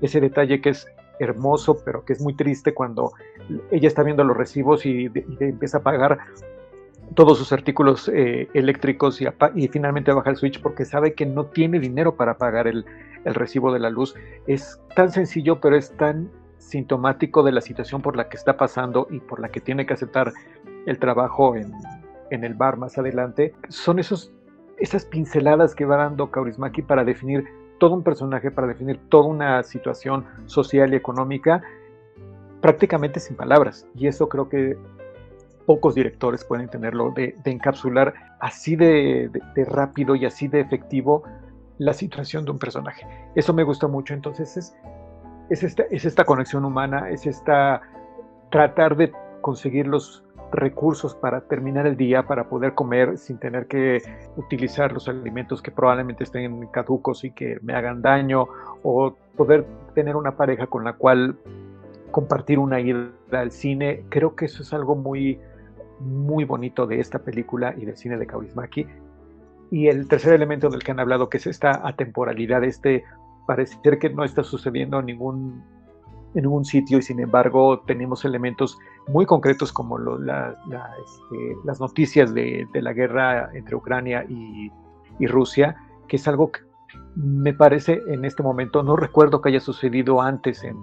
[0.00, 0.86] ese detalle que es
[1.18, 3.12] hermoso, pero que es muy triste cuando
[3.70, 6.18] ella está viendo los recibos y empieza a pagar
[7.14, 11.80] todos sus artículos eh, eléctricos y, finalmente baja el switch porque sabe que no tiene
[11.80, 12.84] dinero para pagar el,
[13.24, 14.14] recibo de la luz.
[14.46, 19.06] Es tan sencillo, pero es tan sintomático de la situación por la que está pasando
[19.10, 20.32] y por la que tiene que aceptar
[20.86, 21.72] el trabajo en,
[22.30, 23.54] el bar más adelante.
[23.68, 24.32] Son esos,
[24.78, 27.44] esas pinceladas que va dando Kaurismaki para definir
[27.78, 31.62] todo un personaje, para definir toda una situación social y económica
[32.60, 33.86] prácticamente sin palabras.
[33.94, 34.76] Y eso creo que
[35.70, 39.30] pocos directores pueden tenerlo, de, encapsular así de,
[39.68, 41.22] rápido y así de efectivo
[41.78, 43.06] la situación de un personaje.
[43.36, 44.76] Eso me gusta mucho, entonces es,
[45.48, 47.82] es, esta, es esta conexión humana, es esta
[48.50, 54.02] tratar de conseguir los recursos para terminar el día, para poder comer sin tener que
[54.36, 58.48] utilizar los alimentos que probablemente estén caducos y que me hagan daño,
[58.82, 61.38] o poder tener una pareja con la cual
[62.10, 64.02] compartir una ida al cine.
[64.08, 65.38] Creo que eso es algo muy,
[66.00, 68.86] muy bonito de esta película y del cine de Kaurismäki.
[69.70, 73.04] Y el tercer elemento del que han hablado, que es esta atemporalidad, este
[73.46, 75.62] parecer que no está sucediendo en ningún,
[76.34, 82.66] en ningún sitio y sin embargo tenemos elementos muy concretos como este, las noticias de,
[82.74, 84.70] la guerra entre Ucrania y,
[85.18, 85.76] y Rusia,
[86.08, 86.60] que es algo que
[87.14, 90.76] me parece en este momento, no recuerdo que haya sucedido antes en,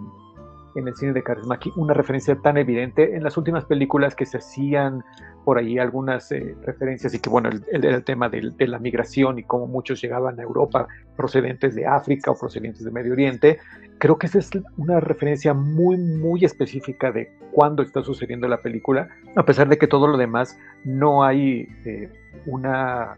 [0.77, 3.15] en el cine de Kaurismäki una referencia tan evidente.
[3.15, 5.03] En las últimas películas que se hacían
[5.43, 9.43] por ahí algunas eh, referencias y que bueno, el, el, tema de, la migración y
[9.43, 13.59] cómo muchos llegaban a Europa procedentes de África o procedentes de Medio Oriente,
[13.97, 19.09] creo que esa es una referencia muy, muy específica de cuándo está sucediendo la película,
[19.35, 22.11] a pesar de que todo lo demás no hay eh,
[22.45, 23.17] una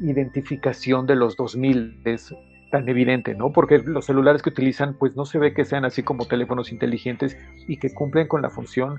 [0.00, 2.02] identificación de los 2000
[2.70, 3.52] tan evidente, ¿no?
[3.52, 7.36] Porque los celulares que utilizan, pues no se ve que sean así como teléfonos inteligentes
[7.66, 8.98] y que cumplen con la función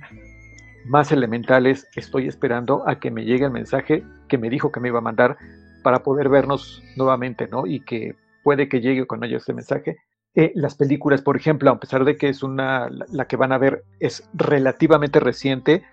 [0.85, 1.87] más elementales.
[1.95, 5.01] Estoy esperando a que me llegue el mensaje que me dijo que me iba a
[5.01, 5.37] mandar
[5.83, 7.65] para poder vernos nuevamente, ¿no?
[7.65, 9.97] Y que puede que llegue con ellos ese mensaje.
[10.33, 13.57] Eh, las películas, por ejemplo, a pesar de que es una, la, que van a
[13.57, 15.83] ver es relativamente reciente,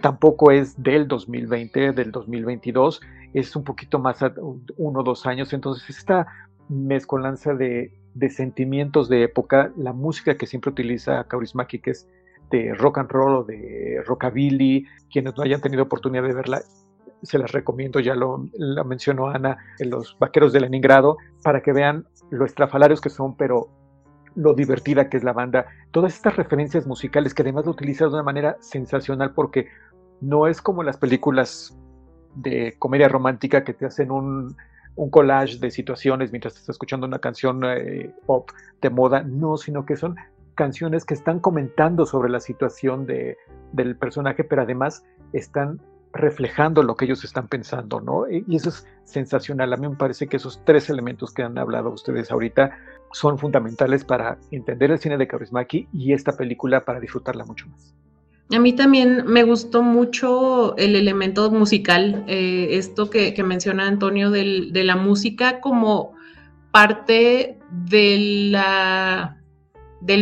[0.00, 3.00] tampoco es del 2020, del 2022,
[3.34, 4.18] es un poquito más,
[4.76, 6.28] uno o dos años, entonces está
[6.68, 12.08] mezcolanza de, de sentimientos de época, la música que siempre utiliza Kaurismäki, que es
[12.50, 16.62] de rock and roll o de rockabilly, quienes no hayan tenido oportunidad de verla,
[17.22, 18.46] se las recomiendo, ya lo,
[18.84, 23.68] mencionó Ana, en Los Vaqueros de Leningrado, para que vean lo estrafalarios que son, pero
[24.34, 25.66] lo divertida que es la banda.
[25.90, 29.66] Todas estas referencias musicales que además lo utiliza de una manera sensacional porque
[30.20, 31.76] no es como las películas
[32.36, 34.56] de comedia romántica que te hacen un,
[34.98, 38.50] un collage de situaciones mientras estás escuchando una canción eh, pop
[38.82, 40.16] de moda, no, sino que son
[40.56, 43.36] canciones que están comentando sobre la situación de,
[43.72, 45.80] del personaje, pero además están
[46.12, 48.28] reflejando lo que ellos están pensando, ¿no?
[48.28, 49.72] Y eso es sensacional.
[49.72, 52.76] A mí me parece que esos tres elementos que han hablado ustedes ahorita
[53.12, 57.94] son fundamentales para entender el cine de Kaurismäki y esta película para disfrutarla mucho más.
[58.50, 64.84] A mí también me gustó mucho el elemento musical, eh, esto que, menciona Antonio de
[64.84, 66.14] la música como
[66.70, 68.56] parte del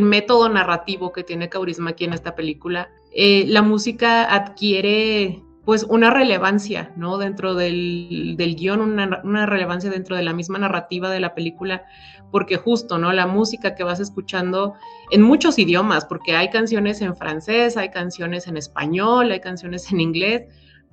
[0.02, 2.90] método narrativo que tiene Kaurismäki en esta película.
[3.12, 7.18] Eh, la música adquiere pues una relevancia, ¿no?
[7.18, 11.84] Dentro del, guion, una, relevancia dentro de la misma narrativa de la película,
[12.30, 13.12] porque justo, ¿no?
[13.12, 14.74] La música que vas escuchando
[15.10, 20.00] en muchos idiomas, porque hay canciones en francés, hay canciones en español, hay canciones en
[20.00, 20.44] inglés,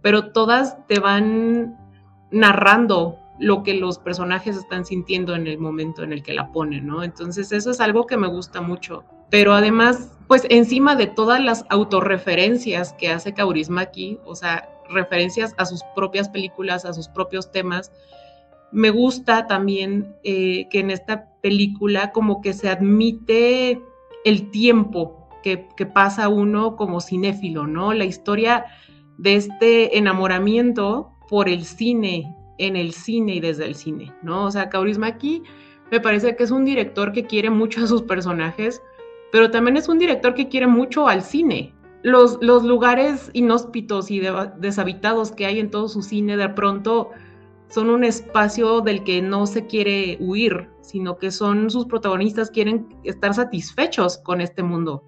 [0.02, 1.78] pero todas te van
[2.32, 6.88] narrando lo que los personajes están sintiendo en el momento en el que la ponen,
[6.88, 7.04] ¿no?
[7.04, 9.04] Entonces eso es algo que me gusta mucho.
[9.34, 15.66] Pero además, pues encima de todas las autorreferencias que hace Kaurismäki, o sea, referencias a
[15.66, 17.92] sus propias películas, a sus propios temas,
[18.72, 23.82] me gusta también eh, que en esta película como que se admite
[24.24, 25.58] el tiempo que,
[25.92, 27.92] pasa uno como cinéfilo, ¿no?
[27.94, 28.66] La historia
[29.18, 34.46] de este enamoramiento por el cine, en el cine y desde el cine, ¿no?
[34.46, 35.42] O sea, Kaurismäki
[35.90, 38.80] me parece que es un director que quiere mucho a sus personajes,
[39.34, 41.74] pero también es un director que quiere mucho al cine.
[42.04, 44.22] Los, los lugares inhóspitos y
[44.60, 47.10] deshabitados que hay en todo su cine de pronto
[47.68, 52.88] son un espacio del que no se quiere huir, sino que son sus protagonistas quieren
[53.04, 55.04] estar satisfechos con este mundo.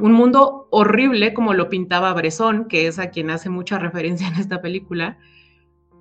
[0.00, 4.34] Un mundo horrible como lo pintaba Bresson, que es a quien hace mucha referencia en
[4.40, 5.18] esta película,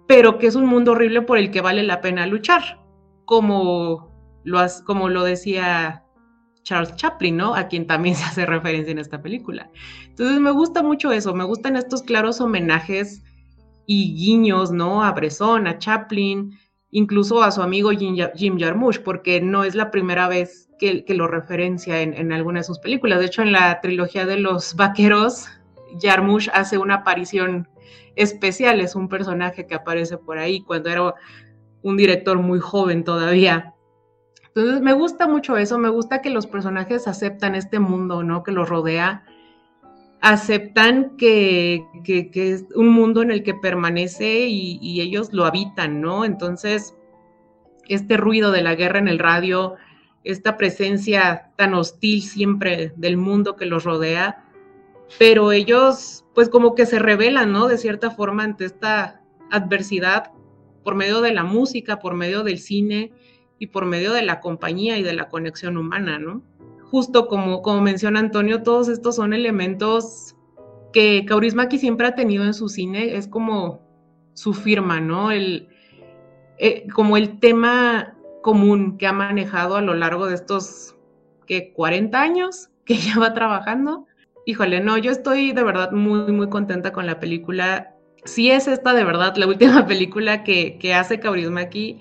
[0.08, 2.82] pero que es un mundo horrible por el que vale la pena luchar,
[3.26, 4.10] como
[4.44, 6.05] lo, como lo decía
[6.66, 7.56] Charles Chaplin, ¿no?
[7.56, 9.70] A quien también se hace referencia en esta película.
[10.10, 13.24] Entonces me gusta mucho eso, me gustan estos claros homenajes
[13.86, 15.04] y guiños, ¿no?
[15.04, 16.58] A Bresson, a Chaplin,
[16.92, 22.02] incluso a su amigo Jim, Jarmusch, porque no es la primera vez que, lo referencia
[22.02, 23.20] en, alguna de sus películas.
[23.20, 25.46] De hecho, en la trilogía de los vaqueros,
[26.02, 27.68] Jarmusch hace una aparición
[28.16, 31.14] especial, es un personaje que aparece por ahí cuando era
[31.84, 33.75] un director muy joven todavía.
[34.56, 38.42] Entonces me gusta mucho eso, me gusta que los personajes aceptan este mundo, ¿no?
[38.42, 39.26] Que los rodea,
[40.22, 46.24] aceptan que, es un mundo en el que permanece y, ellos lo habitan, ¿no?
[46.24, 46.96] Entonces,
[47.90, 49.76] este ruido de la guerra en el radio,
[50.24, 54.46] esta presencia tan hostil siempre del mundo que los rodea,
[55.20, 57.68] pero ellos pues como que se rebelan, ¿no?
[57.68, 60.32] De cierta forma ante esta adversidad
[60.86, 63.12] por medio de la música, por medio del cine,
[63.60, 66.42] y por medio de la compañía y de la conexión humana, ¿no?
[66.84, 70.36] Justo como, como menciona Antonio, todos estos son elementos
[70.94, 73.82] que Kaurismäki siempre ha tenido en su cine, es como
[74.34, 75.32] su firma, ¿no?
[75.32, 75.68] El,
[76.58, 80.96] eh, como el tema común que ha manejado a lo largo de estos,
[81.48, 81.74] ¿qué?
[81.74, 84.06] 40 años que lleva trabajando.
[84.46, 87.96] Híjole, no, yo estoy de verdad muy, muy contenta con la película.
[88.24, 92.00] Si es esta de verdad la última película que, que hace Kaurismäki,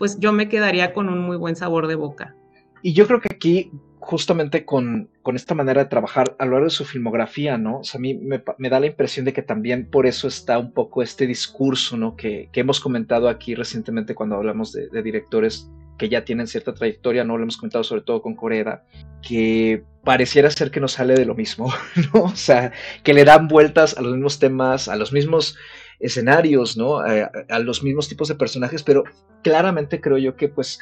[0.00, 2.34] pues yo me quedaría con un muy buen sabor de boca.
[2.82, 6.70] Y yo creo que aquí, justamente con, esta manera de trabajar a lo largo de
[6.70, 7.80] su filmografía, ¿no?
[7.80, 10.72] O sea, a mí me, da la impresión de que también por eso está un
[10.72, 12.16] poco este discurso, ¿no?
[12.16, 17.36] Que, hemos comentado aquí recientemente cuando hablamos de, directores que ya tienen cierta trayectoria, ¿no?
[17.36, 18.86] Lo hemos comentado sobre todo con Coreda,
[19.20, 21.70] que pareciera ser que no sale de lo mismo,
[22.14, 22.22] ¿no?
[22.22, 25.58] O sea, que le dan vueltas a los mismos temas, a los mismos
[26.00, 27.06] escenarios, ¿no?
[27.06, 29.04] Eh, a, los mismos tipos de personajes, pero
[29.42, 30.78] claramente creo yo que pues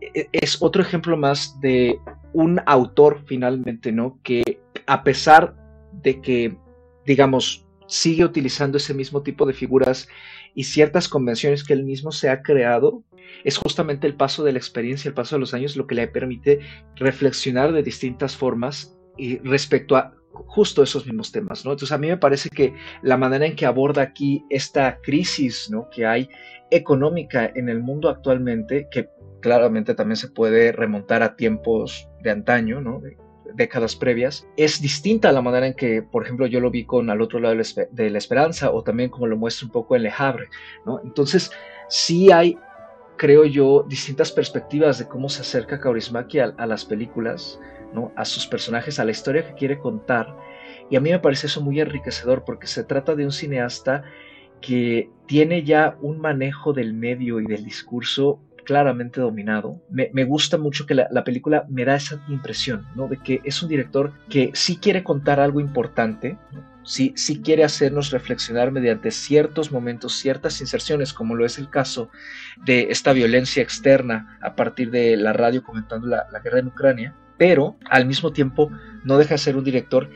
[0.00, 1.98] e, es otro ejemplo más de
[2.32, 4.18] un autor finalmente, ¿no?
[4.22, 5.54] Que a pesar
[5.92, 6.56] de que,
[7.04, 10.08] digamos, sigue utilizando ese mismo tipo de figuras
[10.54, 13.02] y ciertas convenciones que él mismo se ha creado,
[13.44, 16.08] es justamente el paso de la experiencia, el paso de los años, lo que le
[16.08, 16.60] permite
[16.96, 21.72] reflexionar de distintas formas y respecto a justo esos mismos temas, ¿no?
[21.72, 25.88] Entonces a mí me parece que la manera en que aborda aquí esta crisis, ¿no?
[25.90, 26.28] Que hay
[26.70, 29.08] económica en el mundo actualmente, que
[29.40, 33.00] claramente también se puede remontar a tiempos de antaño, ¿no?
[33.00, 33.16] De
[33.54, 37.10] décadas previas, es distinta a la manera en que, por ejemplo, yo lo vi con
[37.10, 37.54] Al otro lado
[37.90, 40.48] de la esperanza o también como lo muestra un poco en Le Havre,
[40.86, 41.00] ¿no?
[41.04, 41.50] Entonces,
[41.88, 42.56] sí hay
[43.22, 47.60] creo yo, distintas perspectivas de cómo se acerca Kaurismäki a las películas,
[48.16, 50.34] a sus personajes, a la historia que quiere contar.
[50.90, 54.04] Y a mí me parece eso muy enriquecedor porque se trata de un cineasta
[54.60, 59.82] que tiene ya un manejo del medio y del discurso claramente dominado.
[59.90, 63.08] Me, gusta mucho que la, película me da esa impresión, ¿no?
[63.08, 66.38] De que es un director que sí quiere contar algo importante,
[66.84, 72.10] sí, sí quiere hacernos reflexionar mediante ciertos momentos, ciertas inserciones, como lo es el caso
[72.64, 77.16] de esta violencia externa a partir de la radio comentando la, la guerra en Ucrania,
[77.42, 78.70] pero al mismo tiempo
[79.02, 80.08] no deja de ser un director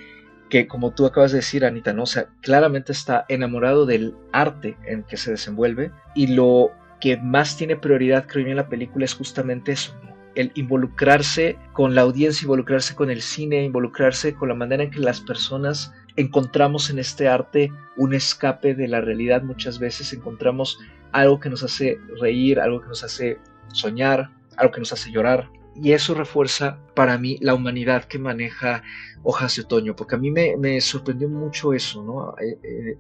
[0.49, 2.05] que como tú acabas de decir, Anita, ¿no?
[2.41, 6.71] Claramente está enamorado del arte en que se desenvuelve y lo
[7.01, 9.93] que más tiene prioridad, creo yo, en la película es justamente eso,
[10.37, 15.01] el involucrarse con la audiencia, involucrarse con el cine, involucrarse con la manera en que
[15.01, 19.43] las personas encontramos en este arte un escape de la realidad.
[19.43, 20.79] Muchas veces encontramos
[21.11, 23.41] algo que nos hace reír, algo que nos hace
[23.73, 25.51] soñar, algo que nos hace llorar,
[25.83, 28.83] y eso refuerza para mí la humanidad que maneja
[29.23, 32.35] Hojas de Otoño, porque a mí me, sorprendió mucho eso, ¿no?
[32.39, 32.99] Eh, eh,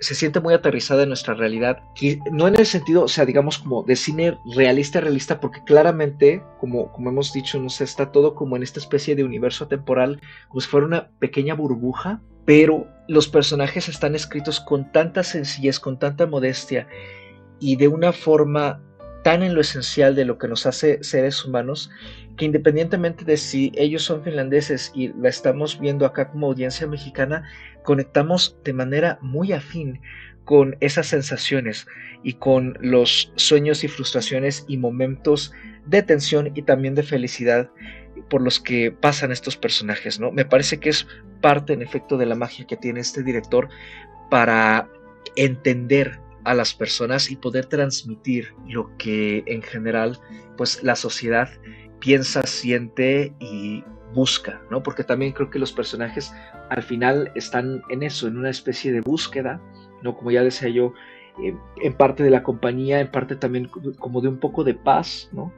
[0.00, 1.82] se siente muy aterrizada en nuestra realidad,
[2.32, 6.90] no en el sentido, o sea, digamos como de cine realista, realista, porque claramente, como,
[6.92, 10.68] como hemos dicho, no está todo como en esta especie de universo temporal, como si
[10.68, 16.88] fuera una pequeña burbuja, pero los personajes están escritos con tanta sencillez, con tanta modestia
[17.60, 18.82] y de una forma
[19.22, 21.90] tan en lo esencial de lo que nos hace seres humanos,
[22.36, 27.44] que independientemente de si ellos son finlandeses y la estamos viendo acá como audiencia mexicana,
[27.84, 30.00] conectamos de manera muy afín
[30.44, 31.86] con esas sensaciones
[32.22, 35.52] y con los sueños y frustraciones y momentos
[35.86, 37.70] de tensión y también de felicidad
[38.28, 40.30] por los que pasan estos personajes, ¿no?
[40.32, 41.06] Me parece que es
[41.40, 43.68] parte en efecto de la magia que tiene este director
[44.30, 44.88] para
[45.36, 50.18] entender a las personas y poder transmitir lo que en general
[50.56, 51.48] pues la sociedad
[52.00, 53.84] piensa, siente y
[54.14, 54.82] busca, ¿no?
[54.82, 56.32] Porque también creo que los personajes
[56.68, 59.60] al final están en eso, en una especie de búsqueda,
[60.02, 60.16] ¿no?
[60.16, 60.94] Como ya decía yo,
[61.82, 63.68] en parte de la compañía, en parte también
[63.98, 65.52] como de un poco de paz, ¿no?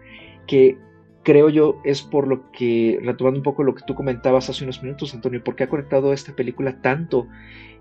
[0.46, 0.78] Que
[1.22, 4.82] creo yo es por lo que, retomando un poco lo que tú comentabas hace unos
[4.82, 7.28] minutos, Antonio, porque ha conectado esta película tanto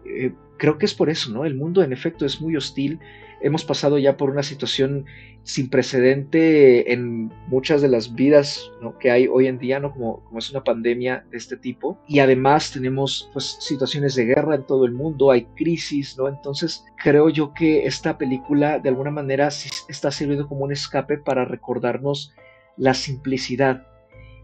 [0.05, 1.45] eh, creo que es por eso, ¿no?
[1.45, 2.99] El mundo en efecto es muy hostil.
[3.41, 5.05] Hemos pasado ya por una situación
[5.43, 9.91] sin precedente en muchas de las vidas que hay hoy en día, ¿no?
[9.91, 11.97] Como, es una pandemia de este tipo.
[12.07, 16.27] Y además tenemos pues, situaciones de guerra en todo el mundo, hay crisis, ¿no?
[16.27, 21.45] Entonces creo yo que esta película de alguna manera está sirviendo como un escape para
[21.45, 22.33] recordarnos
[22.77, 23.87] la simplicidad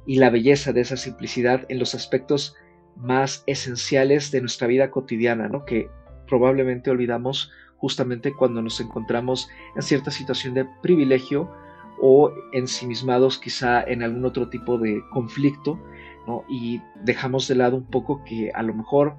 [0.08, 2.56] y la belleza de esa simplicidad en los aspectos
[2.98, 5.66] más esenciales de nuestra vida cotidiana, ¿no?
[5.66, 5.90] que
[6.28, 11.52] probablemente olvidamos justamente cuando nos encontramos en cierta situación de privilegio
[12.02, 15.80] o ensimismados quizá en algún otro tipo de conflicto,
[16.28, 16.44] ¿no?
[16.50, 19.16] y dejamos de lado un poco que a lo mejor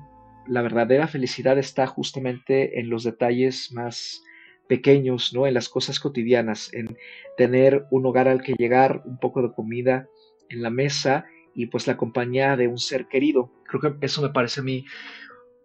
[0.47, 4.23] la verdadera felicidad está justamente en los detalles más
[4.69, 5.47] pequeños, ¿no?
[5.47, 6.97] En las cosas cotidianas, en
[7.37, 10.09] tener un hogar al que llegar, un poco de comida
[10.49, 13.51] en la mesa y pues la compañía de un ser querido.
[13.65, 14.85] Creo que eso me parece a mí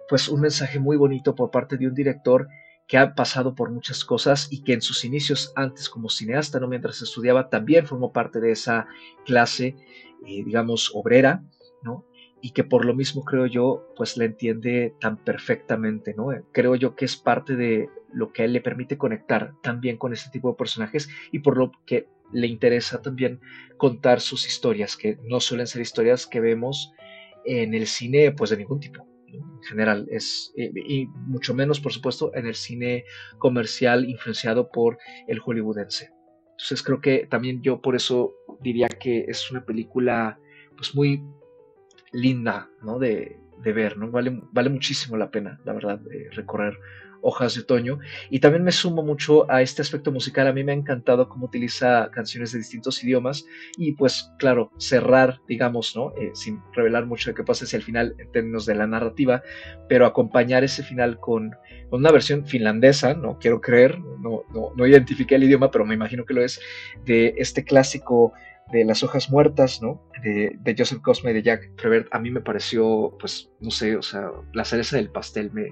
[0.09, 2.47] pues un mensaje muy bonito por parte de un director
[2.87, 6.67] que ha pasado por muchas cosas y que en sus inicios antes como cineasta, ¿no?
[6.67, 8.87] mientras estudiaba, también formó parte de esa
[9.25, 9.75] clase,
[10.27, 11.43] eh, digamos, obrera,
[11.81, 12.05] ¿no?
[12.41, 16.27] y que por lo mismo creo yo, pues le entiende tan perfectamente, ¿no?
[16.51, 20.11] Creo yo que es parte de lo que a él le permite conectar también con
[20.11, 23.39] este tipo de personajes y por lo que le interesa también
[23.77, 26.91] contar sus historias, que no suelen ser historias que vemos
[27.45, 29.07] en el cine pues de ningún tipo.
[29.27, 33.05] En general, es, eh, y mucho menos, por supuesto, en el cine
[33.39, 34.97] comercial influenciado por
[35.27, 36.11] el hollywoodense.
[36.51, 40.39] Entonces creo que también yo por eso diría que es una película
[40.77, 41.23] pues muy
[42.11, 42.99] linda ¿no?
[42.99, 44.11] de, de ver, ¿no?
[44.11, 46.77] Vale, vale muchísimo la pena, la verdad, de recorrer
[47.23, 47.99] Hojas de Otoño.
[48.29, 50.47] Y también me sumo mucho a este aspecto musical.
[50.47, 53.45] A mí me ha encantado cómo utiliza canciones de distintos idiomas
[53.77, 56.11] y pues claro, cerrar, digamos, ¿no?
[56.17, 59.41] Eh, sin revelar mucho de qué pasa hacia el final en términos de la narrativa,
[59.87, 61.55] pero acompañar ese final con,
[61.91, 66.25] una versión finlandesa, no quiero creer, no, no, no identifiqué el idioma, pero me imagino
[66.25, 66.59] que lo es,
[67.05, 68.33] de este clásico
[68.73, 70.01] de Las hojas muertas, ¿no?
[70.23, 74.01] De, Joseph Cosme y de Jack Prevert, a mí me pareció, pues, no sé, o
[74.01, 75.67] sea, la cereza del pastel, me,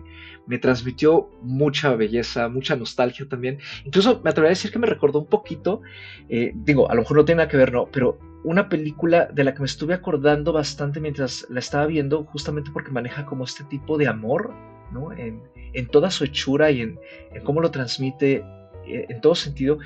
[0.45, 3.57] me transmitió mucha belleza, mucha nostalgia también.
[3.85, 5.81] Incluso me atrevería a decir que me recordó un poquito,
[6.29, 7.87] eh, digo, a lo mejor no tiene nada que ver, ¿no?
[7.91, 12.69] Pero una película de la que me estuve acordando bastante mientras la estaba viendo, justamente
[12.71, 14.53] porque maneja como este tipo de amor,
[14.91, 15.11] ¿no?
[15.11, 15.41] En,
[15.73, 16.99] en toda su hechura y en,
[17.33, 18.43] en cómo lo transmite
[18.85, 19.79] eh, en todo sentido,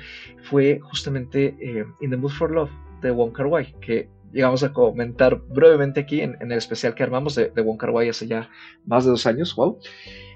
[0.50, 2.70] fue justamente eh, In the Mood for Love
[3.00, 7.34] de Wong Kar Wai, que llegamos a comentar brevemente aquí en, el especial que armamos
[7.34, 8.50] de, de Wong Wai hace ya
[8.84, 9.78] más de dos años, wow.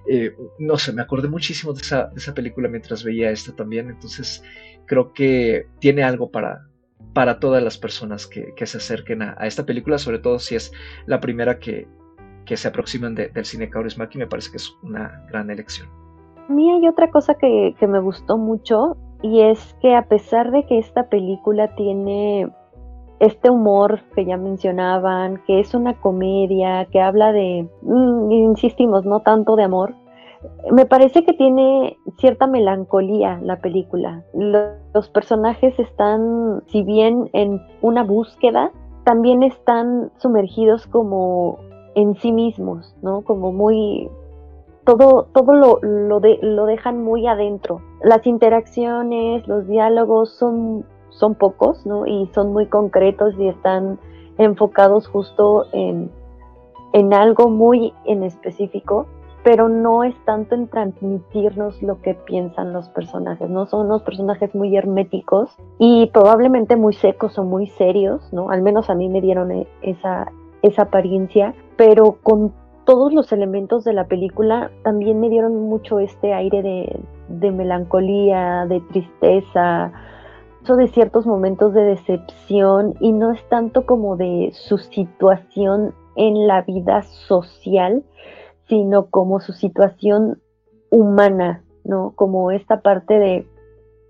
[0.08, 3.90] Eh, no sé, me acordé muchísimo de esa, de esa, película mientras veía esta también,
[3.90, 4.42] entonces
[4.86, 6.66] creo que tiene algo para,
[7.12, 10.72] para todas las personas que, que se acerquen a, esta película, sobre todo si es
[11.06, 11.86] la primera que,
[12.46, 15.88] que se aproximan del cine Kaurismäki, me parece que es una gran elección.
[16.48, 20.64] A mí otra cosa que, que me gustó mucho y es que a pesar de
[20.64, 22.50] que esta película tiene
[23.18, 29.20] este humor que ya mencionaban, que es una comedia, que habla de, mm, insistimos, no
[29.20, 29.94] tanto de amor,
[30.72, 34.24] me parece que tiene cierta melancolía la película.
[34.32, 38.72] Los personajes están, si bien en una búsqueda,
[39.04, 41.58] también están sumergidos como
[41.94, 43.22] en sí mismos, ¿no?
[43.22, 44.08] Como muy...
[44.97, 47.80] Todo, todo lo, lo, de, lo dejan muy adentro.
[48.03, 52.07] Las interacciones, los diálogos son son pocos, ¿no?
[52.07, 53.99] Y son muy concretos y están
[54.38, 56.11] enfocados justo en,
[56.93, 59.07] en algo muy en específico,
[59.45, 63.66] pero no es tanto en transmitirnos lo que piensan los personajes, ¿no?
[63.66, 68.51] Son unos personajes muy herméticos y probablemente muy secos o muy serios, ¿no?
[68.51, 70.30] Al menos a mí me dieron e, esa,
[70.62, 72.53] esa apariencia, pero con
[72.91, 76.61] todos los elementos de la película también me dieron mucho este aire
[77.28, 79.93] de, melancolía, de tristeza,
[80.66, 86.62] de ciertos momentos de decepción y no es tanto como de su situación en la
[86.62, 88.03] vida social,
[88.68, 90.43] sino como su situación
[90.91, 92.12] humana, ¿no?
[92.16, 93.47] Como esta parte de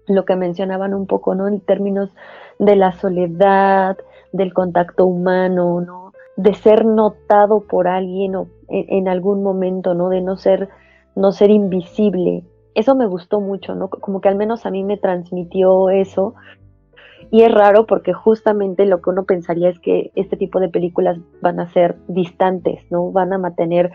[0.06, 1.48] lo que mencionaban un poco, ¿no?
[1.48, 2.14] En términos
[2.58, 3.98] de la soledad,
[4.32, 5.99] del contacto humano, ¿no?
[6.36, 10.08] De ser notado por alguien o en, algún momento, ¿no?
[10.08, 10.68] De no ser,
[11.16, 13.88] no ser invisible, eso me gustó mucho, ¿no?
[13.88, 16.34] Como que al menos a mí me transmitió eso.
[17.32, 21.18] Y es raro porque justamente lo que uno pensaría es que este tipo de películas
[21.40, 23.12] van a ser distantes, ¿no?
[23.12, 23.92] Van a mantener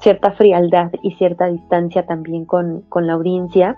[0.00, 3.76] cierta frialdad y cierta distancia también con, con la audiencia,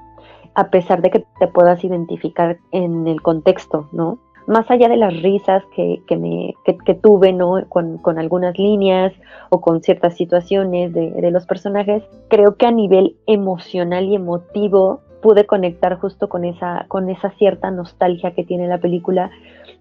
[0.54, 4.18] a pesar de que te puedas identificar en el contexto, ¿no?
[4.46, 7.64] Más allá de las risas que, me, que, tuve ¿no?
[7.68, 9.12] Con, algunas líneas
[9.50, 15.46] o con ciertas situaciones de, los personajes, creo que a nivel emocional y emotivo pude
[15.46, 19.30] conectar justo con esa, con esa cierta nostalgia que tiene la película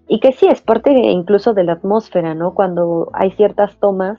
[0.08, 2.54] y que sí es parte incluso de la atmósfera, ¿no?
[2.54, 4.18] Cuando hay ciertas tomas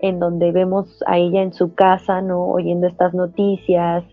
[0.00, 2.44] en donde vemos a ella en su casa, ¿no?
[2.48, 4.04] Oyendo estas noticias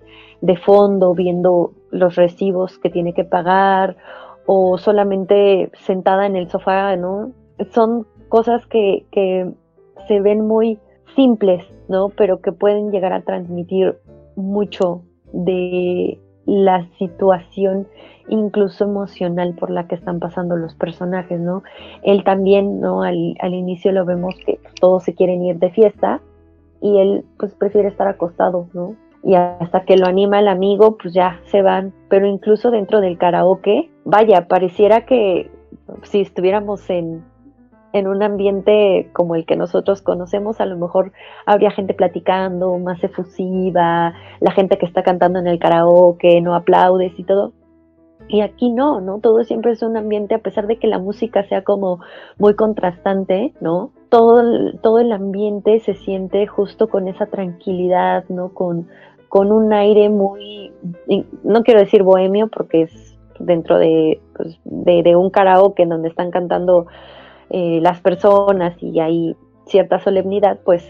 [0.41, 3.97] de fondo, viendo los recibos que tiene que pagar
[4.46, 7.32] o solamente sentada en el sofá, ¿no?
[7.72, 9.52] Son cosas que, que
[10.08, 10.80] se ven muy
[11.16, 12.10] simples, ¿no?
[12.10, 13.98] Pero que pueden llegar a transmitir
[14.36, 15.02] mucho
[15.34, 17.88] de la situación
[18.28, 21.64] incluso emocional por la que están pasando los personajes, ¿no?
[22.04, 23.04] Él también, ¿no?
[23.04, 26.22] Al, al, inicio lo vemos que todos se quieren ir de fiesta
[26.82, 28.96] y él pues prefiere estar acostado, ¿no?
[29.26, 31.93] Y hasta que lo anima el amigo, pues ya se van.
[32.09, 35.49] Pero incluso dentro del karaoke, vaya, pareciera que
[36.03, 37.26] si estuviéramos en,
[37.91, 41.11] en un ambiente como el que nosotros conocemos, a lo mejor
[41.47, 47.17] habría gente platicando, más efusiva, la gente que está cantando en el karaoke, no aplaudes
[47.17, 47.51] y todo.
[48.28, 49.19] Y aquí no, ¿no?
[49.19, 51.99] Todo siempre es un ambiente, a pesar de que la música sea como
[52.38, 53.91] muy contrastante, ¿no?
[54.09, 58.53] Todo todo el ambiente se siente justo con esa tranquilidad, ¿no?
[58.53, 58.88] Con,
[59.36, 60.72] con un aire muy,
[61.44, 66.32] no quiero decir bohemio porque es dentro de, pues, de, un karaoke en donde están
[66.32, 66.88] cantando
[67.50, 70.88] eh, las personas y hay cierta solemnidad, pues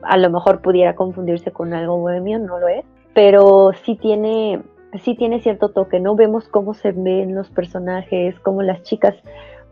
[0.00, 4.62] a lo mejor pudiera confundirse con algo bohemio, no lo es, pero sí tiene,
[5.02, 6.16] sí tiene cierto toque, ¿no?
[6.16, 9.16] Vemos cómo se ven los personajes, cómo las chicas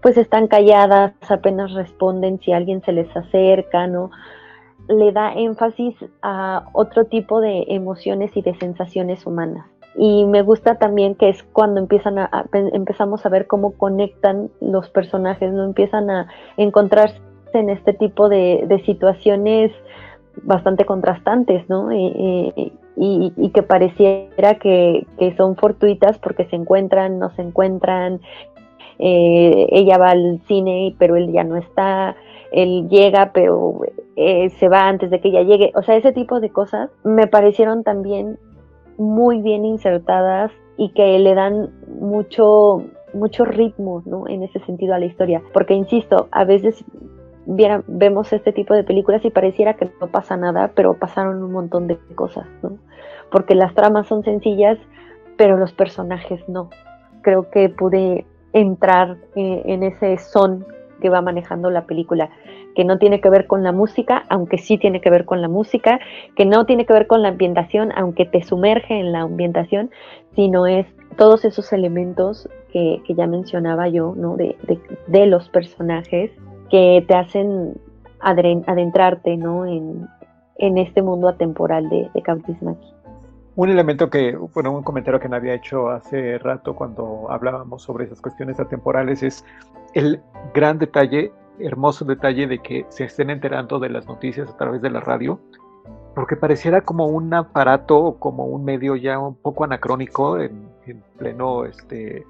[0.03, 4.11] pues están calladas, apenas responden si alguien se les acerca, ¿no?
[4.91, 9.67] Le da énfasis a otro tipo de emociones y de sensaciones humanas.
[9.97, 14.89] Y me gusta también que es cuando empiezan a, empezamos a ver cómo conectan los
[14.89, 17.21] personajes, no empiezan a encontrarse
[17.53, 19.73] en este tipo de, situaciones
[20.43, 21.93] bastante contrastantes, ¿no?
[21.93, 22.73] Y,
[23.53, 28.21] que pareciera que, son fortuitas porque se encuentran, no se encuentran,
[28.99, 32.17] eh, ella va al cine pero él ya no está,
[32.53, 33.81] él llega pero
[34.17, 37.27] eh, se va antes de que ella llegue, o sea, ese tipo de cosas me
[37.27, 38.39] parecieron también
[38.99, 41.71] muy bien insertadas y que le dan
[42.01, 44.29] mucho mucho ritmo, ¿no?
[44.29, 46.85] En ese sentido a la historia, porque insisto, a veces
[47.47, 51.87] vemos este tipo de películas y pareciera que no pasa nada, pero pasaron un montón
[51.87, 52.79] de cosas, ¿no?
[53.31, 54.79] Porque las tramas son sencillas,
[55.37, 56.71] pero los personajes no.
[57.23, 60.67] Creo que pude entrar eh, en ese son
[61.01, 62.31] que va manejando la película,
[62.75, 65.49] que no tiene que ver con la música, aunque sí tiene que ver con la
[65.49, 65.99] música,
[66.37, 69.91] que no tiene que ver con la ambientación, aunque te sumerge en la ambientación,
[70.35, 70.87] sino es
[71.17, 74.37] todos esos elementos que, ya mencionaba yo, ¿no?
[74.37, 74.57] De,
[75.07, 76.31] de, los personajes
[76.71, 77.75] que te hacen
[78.21, 79.67] adentrarte, ¿no?
[79.67, 80.07] En,
[80.57, 83.00] en este mundo atemporal de, de Kaurismäki.
[83.57, 88.05] Un elemento que, bueno, un comentario que me había hecho hace rato cuando hablábamos sobre
[88.05, 89.45] esas cuestiones atemporales es
[89.95, 90.21] el
[90.55, 94.91] gran detalle, hermoso detalle de que se estén enterando de las noticias a través de
[94.91, 95.41] la radio,
[96.15, 101.65] porque pareciera como un aparato, como un medio ya un poco anacrónico en, en pleno
[101.65, 102.25] este,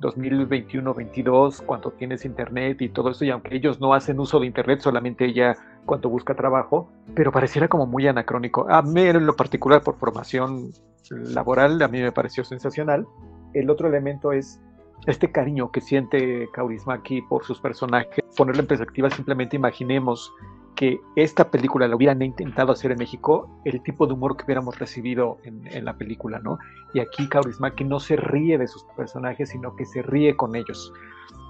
[0.00, 4.80] 2021-22, cuando tienes internet y todo eso, y aunque ellos no hacen uso de internet,
[4.80, 5.56] solamente ella
[5.86, 8.66] cuando busca trabajo, pero pareciera como muy anacrónico.
[8.70, 10.70] A mí en lo particular, por formación
[11.10, 13.06] laboral, a mí me pareció sensacional.
[13.54, 14.60] El otro elemento es
[15.06, 18.24] este cariño que siente Kaurismaki por sus personajes.
[18.36, 20.32] Ponerlo en perspectiva, simplemente imaginemos
[20.76, 24.78] que esta película la hubieran intentado hacer en México, el tipo de humor que hubiéramos
[24.78, 26.58] recibido en, la película, ¿no?
[26.94, 30.92] Y aquí Kaurismäki no se ríe de sus personajes, sino que se ríe con ellos.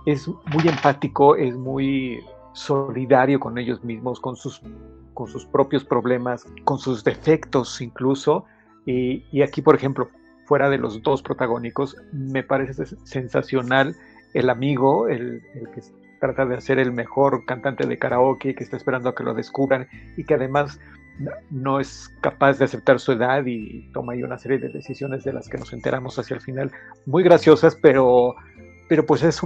[0.04, 2.24] Es muy empático, es muy
[2.60, 4.60] solidario con ellos mismos, con sus,
[5.14, 8.44] con sus propios problemas, con sus defectos incluso.
[8.86, 10.10] Y, y aquí, por ejemplo,
[10.46, 13.96] fuera de los dos protagónicos, me parece sensacional
[14.34, 15.80] el amigo, el, el que
[16.20, 19.88] trata de ser el mejor cantante de karaoke, que está esperando a que lo descubran
[20.16, 20.78] y que además
[21.50, 25.32] no es capaz de aceptar su edad y toma ahí una serie de decisiones de
[25.32, 26.70] las que nos enteramos hacia el final,
[27.06, 28.34] muy graciosas, pero,
[28.90, 29.40] pero pues es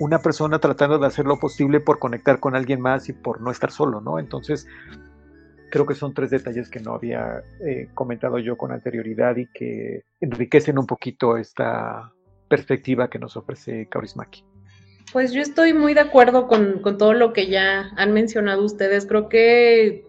[0.00, 3.52] una persona tratando de hacer lo posible por conectar con alguien más y por no
[3.52, 4.18] estar solo, ¿no?
[4.18, 4.66] Entonces,
[5.70, 10.02] creo que son tres detalles que no había eh, comentado yo con anterioridad y que
[10.20, 12.12] enriquecen un poquito esta
[12.48, 14.44] perspectiva que nos ofrece Kaurismaki.
[15.12, 19.06] Pues yo estoy muy de acuerdo con, todo lo que ya han mencionado ustedes.
[19.06, 20.04] Creo que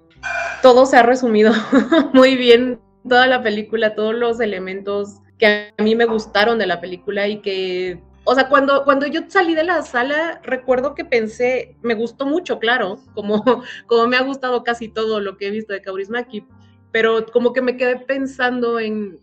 [0.64, 1.54] todo se ha resumido
[2.14, 6.82] muy bien, toda la película, todos los elementos que a mí me gustaron de la
[6.82, 11.76] película y que, o sea, cuando, cuando yo salí de la sala, recuerdo que pensé,
[11.82, 13.44] me gustó mucho, claro, como,
[13.88, 16.46] como me ha gustado casi todo lo que he visto de Kaurismäki,
[16.92, 19.20] pero como que me quedé pensando en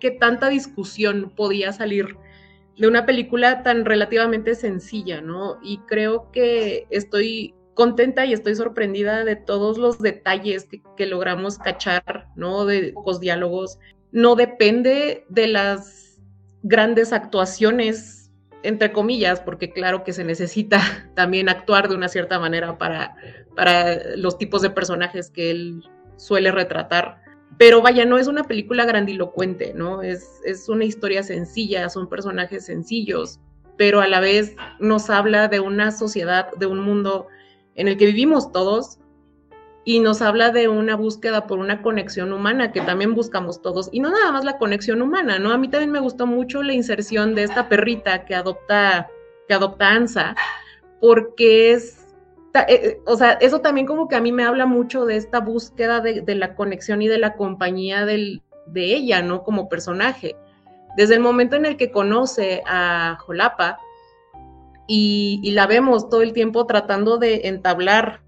[0.00, 2.16] qué tanta discusión podía salir
[2.76, 5.58] de una película tan relativamente sencilla, ¿no?
[5.62, 12.28] Y creo que estoy contenta y estoy sorprendida de todos los detalles que, logramos cachar,
[12.36, 12.64] ¿no?
[12.64, 13.78] De pocos diálogos.
[14.10, 16.20] No depende de las
[16.62, 18.21] grandes actuaciones,
[18.62, 20.80] entre comillas, porque claro que se necesita
[21.14, 23.16] también actuar de una cierta manera para,
[23.56, 25.84] para los tipos de personajes que él
[26.16, 27.22] suele retratar
[27.58, 30.02] pero vaya, no es una película grandilocuente, ¿no?
[30.02, 33.40] Es, es una historia sencilla, son personajes sencillos,
[33.76, 37.26] pero a la vez nos habla de una sociedad, de un mundo
[37.74, 38.98] en el que vivimos todos
[39.84, 44.00] y nos habla de una búsqueda por una conexión humana que también buscamos todos y
[44.00, 45.52] no nada más la conexión humana, ¿no?
[45.52, 49.08] A mí también me gustó mucho la inserción de esta perrita que adopta
[49.48, 50.36] que adopta Ansa
[51.00, 52.02] porque es
[52.54, 55.40] eh, eh, o sea, eso también como que a mí me habla mucho de esta
[55.40, 58.40] búsqueda de, la conexión y de la compañía de
[58.74, 59.42] ella, ¿no?
[59.42, 60.36] Como personaje.
[60.96, 63.78] Desde el momento en el que conoce a Jolapa
[64.86, 68.20] y, la vemos todo el tiempo tratando de entablar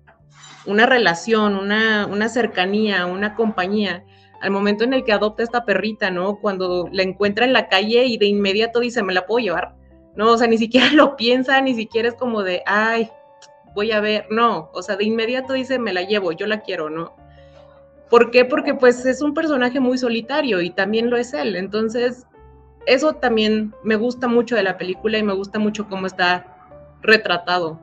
[0.67, 4.05] una relación, una, una cercanía, una compañía,
[4.41, 6.37] al momento en el que adopta esta perrita, ¿no?
[6.37, 9.75] Cuando la encuentra en la calle y de inmediato dice, me la puedo llevar,
[10.17, 10.33] ¿no?
[10.33, 13.11] O sea, ni siquiera lo piensa, ni siquiera es como de, ay,
[13.75, 16.91] voy a ver, no, o sea, de inmediato dice, me la llevo, yo la quiero,
[16.91, 17.15] ¿no?
[18.11, 18.45] ¿Por qué?
[18.45, 22.27] Porque pues es un personaje muy solitario y también lo es él, entonces
[22.87, 26.47] eso también me gusta mucho de la película y me gusta mucho cómo está
[27.01, 27.81] retratado.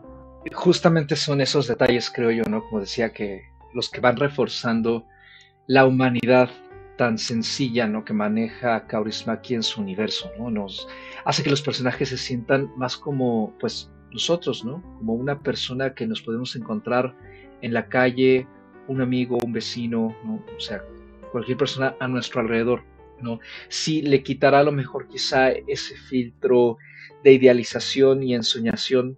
[0.53, 2.63] Justamente son esos detalles, creo yo, ¿no?
[2.65, 5.05] Como decía, que los que van reforzando
[5.67, 6.49] la humanidad
[6.97, 8.03] tan sencilla, ¿no?
[8.03, 10.49] Que maneja Kaurismäki en su universo, ¿no?
[10.49, 10.87] Nos
[11.25, 14.81] hace que los personajes se sientan más como, pues, nosotros, ¿no?
[14.97, 17.15] Como una persona que nos podemos encontrar
[17.61, 18.47] en la calle,
[18.87, 20.43] un amigo, un vecino, ¿no?
[20.55, 20.83] O sea,
[21.31, 22.83] cualquier persona a nuestro alrededor,
[23.21, 23.39] ¿no?
[23.69, 26.77] Sí le quitará a lo mejor quizá ese filtro
[27.23, 29.17] de idealización y ensoñación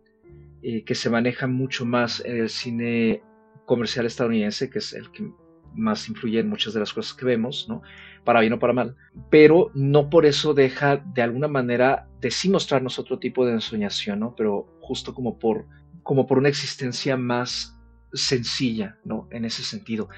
[0.63, 3.21] eh, que se maneja mucho más en el cine
[3.65, 5.29] comercial estadounidense, que es el que
[5.75, 7.81] más influye en muchas de las cosas que vemos, ¿no?
[8.23, 8.95] Para bien o para mal,
[9.29, 14.19] pero no por eso deja de alguna manera de sí mostrarnos otro tipo de ensoñación,
[14.19, 14.35] ¿no?
[14.35, 15.65] Pero justo como por,
[16.03, 17.77] como por una existencia más
[18.13, 19.27] sencilla, ¿no?
[19.31, 20.09] En ese sentido.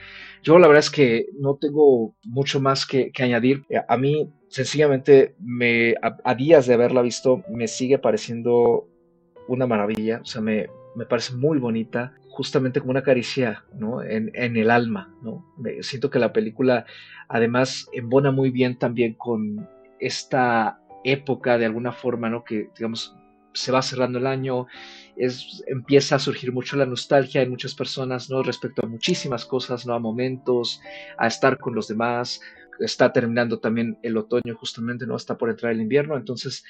[0.43, 3.65] Yo la verdad es que no tengo mucho más que, añadir.
[3.87, 8.87] A mí, sencillamente, me, a, días de haberla visto, me sigue pareciendo
[9.47, 10.19] una maravilla.
[10.21, 14.03] O sea, me, me parece muy bonita justamente como una caricia ¿no?
[14.03, 15.13] en, en, el alma.
[15.21, 15.45] ¿no?
[15.57, 16.85] Me, siento que la película
[17.27, 19.67] además embona muy bien también con
[19.99, 22.43] esta época de alguna forma, ¿no?
[22.43, 23.15] que digamos
[23.55, 24.67] se va cerrando el año
[25.15, 28.43] es, empieza a surgir mucho la nostalgia en muchas personas, ¿no?
[28.43, 29.93] Respecto a muchísimas cosas, ¿no?
[29.93, 30.81] A momentos,
[31.17, 32.41] a estar con los demás.
[32.79, 35.15] Está terminando también el otoño justamente, ¿no?
[35.15, 36.65] Está por entrar el invierno, entonces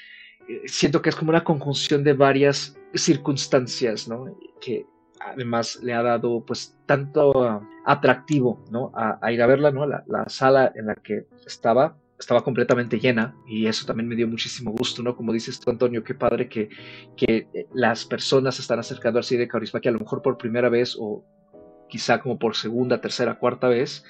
[0.65, 4.37] siento que es como una conjunción de varias circunstancias, ¿no?
[4.61, 4.85] Que
[5.19, 8.91] además le ha dado pues tanto atractivo, ¿no?
[8.95, 9.85] A, ir a verla, ¿no?
[9.85, 14.27] La, la sala en la que estaba estaba completamente llena y eso también me dio
[14.27, 15.15] muchísimo gusto, ¿no?
[15.15, 16.69] Como dices tú, Antonio, qué padre que,
[17.17, 19.47] que las personas están acercando al cine de
[19.81, 21.25] que a lo mejor por primera vez o
[21.89, 24.03] quizá como por segunda, tercera, cuarta vez.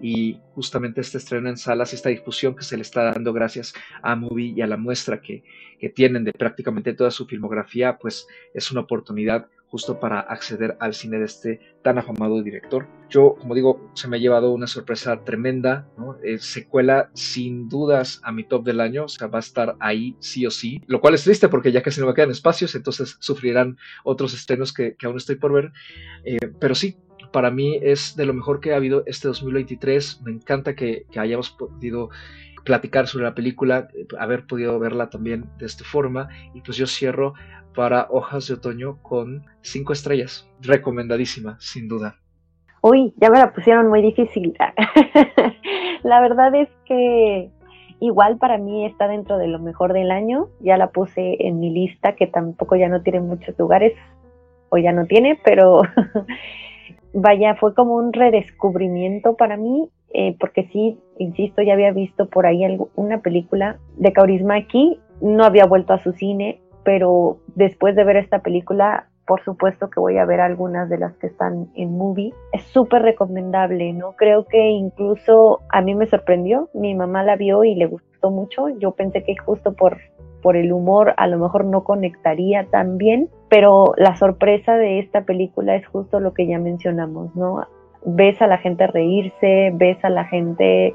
[0.00, 4.14] Y justamente este estreno en salas, esta difusión que se le está dando gracias a
[4.14, 5.42] Movie y a la muestra que,
[5.78, 10.94] que tienen de prácticamente toda su filmografía, pues es una oportunidad justo para acceder al
[10.94, 12.86] cine de este tan afamado director.
[13.10, 16.16] Yo, como digo, se me ha llevado una sorpresa tremenda, ¿no?
[16.22, 20.16] Eh, secuela sin dudas a mi top del año, o sea, va a estar ahí
[20.20, 23.16] sí o sí, lo cual es triste porque ya casi no me quedan espacios, entonces
[23.20, 25.72] sufrirán otros estrenos que, aún estoy por ver,
[26.24, 26.98] eh, pero sí,
[27.32, 31.50] para mí es de lo mejor que ha habido este 2023, me encanta que, hayamos
[31.50, 32.10] podido
[32.64, 36.28] platicar sobre la película, haber podido verla también de esta forma.
[36.54, 37.34] Y pues yo cierro
[37.74, 40.48] para Hojas de Otoño con cinco estrellas.
[40.60, 42.16] Recomendadísima, sin duda.
[42.82, 44.54] Uy, ya me la pusieron muy difícil.
[46.02, 47.50] la verdad es que
[48.00, 50.48] igual para mí está dentro de lo mejor del año.
[50.60, 53.94] Ya la puse en mi lista, que tampoco ya no tiene muchos lugares,
[54.70, 55.82] o ya no tiene, pero
[57.12, 62.46] vaya, fue como un redescubrimiento para mí eh, porque sí, insisto, ya había visto por
[62.46, 62.62] ahí
[62.94, 68.38] una película de Kaurismäki, no había vuelto a su cine, pero después de ver esta
[68.40, 72.32] película, por supuesto que voy a ver algunas de las que están en movie.
[72.52, 74.12] Es súper recomendable, ¿no?
[74.12, 78.68] Creo que incluso a mí me sorprendió, mi mamá la vio y le gustó mucho,
[78.78, 79.98] yo pensé que justo por
[80.42, 85.22] por el humor a lo mejor no conectaría tan bien, pero la sorpresa de esta
[85.22, 87.62] película es justo lo que ya mencionamos, ¿no?
[88.04, 90.94] ves a la gente reírse, ves a la gente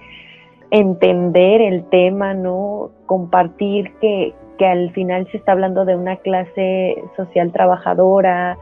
[0.71, 2.91] entender el tema, ¿no?
[3.05, 8.57] Compartir que, que al final se está hablando de una clase social trabajadora,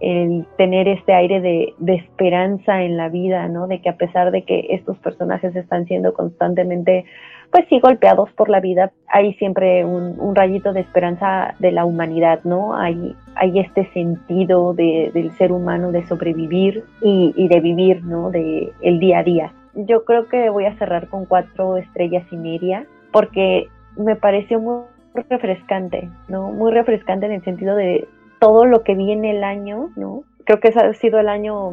[0.00, 3.66] el tener este aire de, de, esperanza en la vida, ¿no?
[3.66, 7.04] De que a pesar de que estos personajes están siendo constantemente
[7.50, 12.40] pues sí golpeados por la vida, hay siempre un, rayito de esperanza de la humanidad,
[12.44, 12.76] ¿no?
[12.76, 18.30] Hay, hay este sentido del ser humano de sobrevivir y, de vivir, ¿no?
[18.30, 19.52] De el día a día.
[19.74, 24.82] Yo creo que voy a cerrar con cuatro estrellas y media porque me pareció muy
[25.28, 26.50] refrescante, ¿no?
[26.50, 28.06] Muy refrescante en el sentido de
[28.40, 30.22] todo lo que viene el año, ¿no?
[30.44, 31.72] Creo que ese ha sido el año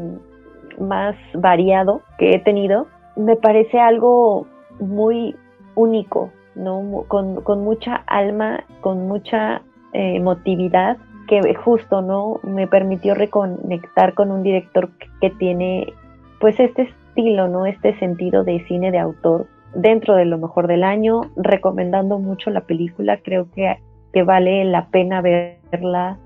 [0.79, 2.87] más variado que he tenido.
[3.15, 4.47] Me parece algo
[4.79, 5.35] muy
[5.75, 7.05] único, ¿no?
[7.07, 9.61] Con, con mucha alma, con mucha
[9.93, 10.97] eh, emotividad,
[11.27, 12.39] que justo, ¿no?
[12.43, 15.93] Me permitió reconectar con un director que, tiene,
[16.39, 17.65] pues, este estilo, ¿no?
[17.65, 22.61] Este sentido de cine de autor dentro de lo mejor del año, recomendando mucho la
[22.61, 23.77] película, creo que,
[24.13, 26.17] que vale la pena verla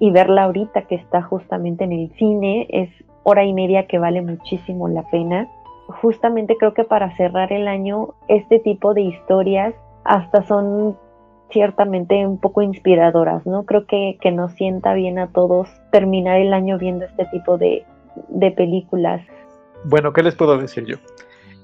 [0.00, 2.90] y verla ahorita que está justamente en el cine, es
[3.22, 5.46] hora y media que vale muchísimo la pena
[5.90, 9.74] justamente creo que para cerrar el año, este tipo de historias
[10.04, 10.96] hasta son
[11.50, 13.64] ciertamente un poco inspiradoras, ¿no?
[13.64, 17.84] Creo que, nos sienta bien a todos terminar el año viendo este tipo de,
[18.56, 19.22] películas.
[19.84, 20.96] Bueno, ¿qué les puedo decir yo?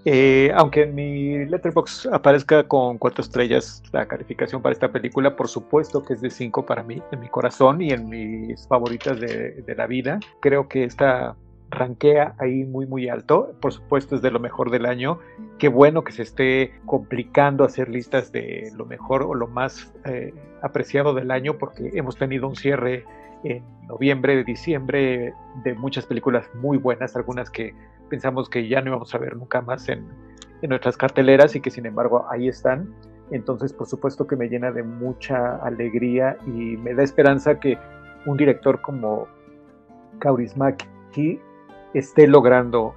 [0.05, 5.49] Eh, aunque en mi letterbox aparezca con cuatro estrellas la calificación para esta película, por
[5.49, 9.63] supuesto que es de cinco para mí, en mi corazón y en mis favoritas de,
[9.63, 10.21] de la vida.
[10.41, 11.35] Creo que esta
[11.71, 13.53] ranquea ahí muy muy alto.
[13.61, 15.19] Por supuesto es de lo mejor del año.
[15.59, 20.33] Qué bueno que se esté complicando hacer listas de lo mejor o lo más eh,
[20.63, 23.05] apreciado del año porque hemos tenido un cierre
[23.45, 25.33] en noviembre, diciembre
[25.65, 27.75] de muchas películas muy buenas, algunas que
[28.09, 30.07] pensamos que ya no íbamos a ver nunca más en,
[30.63, 32.95] en nuestras carteleras y que sin embargo ahí están.
[33.31, 37.77] Entonces, por supuesto que me llena de mucha alegría y me da esperanza que
[38.25, 39.27] un director como
[40.21, 41.41] Kaurismäki
[41.99, 42.95] esté logrando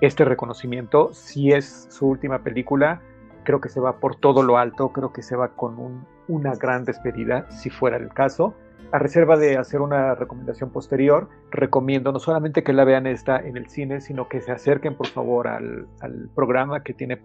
[0.00, 1.12] este reconocimiento.
[1.12, 3.02] Si es su última película,
[3.44, 6.84] creo que se va por todo lo alto, creo que se va con una gran
[6.84, 8.54] despedida, si fuera el caso.
[8.92, 13.56] A reserva de hacer una recomendación posterior, recomiendo no solamente que la vean esta en
[13.56, 15.86] el cine, sino que se acerquen por favor al,
[16.34, 17.20] programa que tiene,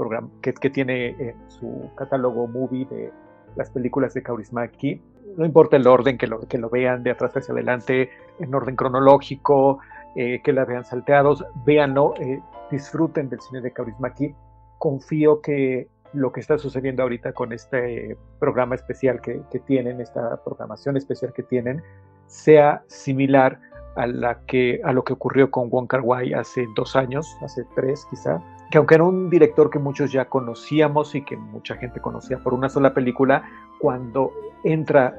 [1.17, 3.11] en su catálogo movie de
[3.55, 5.01] las películas de Kaurismäki.
[5.37, 8.75] No importa el orden, que lo, que lo vean de atrás hacia adelante, en orden
[8.75, 9.79] cronológico,
[10.15, 12.41] eh, que la vean salteados, véanlo, eh,
[12.71, 14.33] disfruten del cine de Kaurismäki.
[14.77, 20.95] Confío que lo que está sucediendo ahorita con este programa especial que, tienen, esta programación
[20.97, 21.83] especial que tienen,
[22.27, 23.59] sea similar
[23.97, 27.65] a, la que, a lo que ocurrió con Wong Kar Wai hace dos años, hace
[27.75, 28.41] tres quizá,
[28.71, 32.53] que aunque era un director que muchos ya conocíamos y que mucha gente conocía por
[32.53, 33.43] una sola película,
[33.79, 34.31] cuando
[34.63, 35.13] entra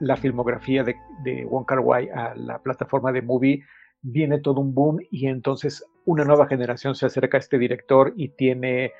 [0.00, 3.62] la filmografía de, de Wong Kar Wai a la plataforma de Movie,
[4.02, 8.30] viene todo un boom y entonces una nueva generación se acerca a este director y
[8.30, 8.92] tiene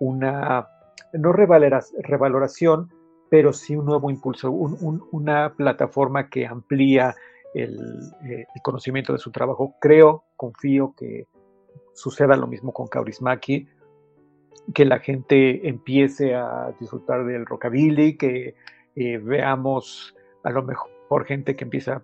[0.00, 0.68] una,
[1.12, 2.92] no revaloración,
[3.30, 7.14] pero sí un nuevo impulso, una plataforma que amplía
[7.54, 9.76] eh, el, conocimiento de su trabajo.
[9.80, 11.28] Creo, confío que
[11.94, 13.68] suceda lo mismo con Kaurismaki,
[14.74, 18.54] que la gente empiece a disfrutar del rockabilly, que
[18.96, 20.93] eh, veamos a lo mejor
[21.26, 22.02] gente que empieza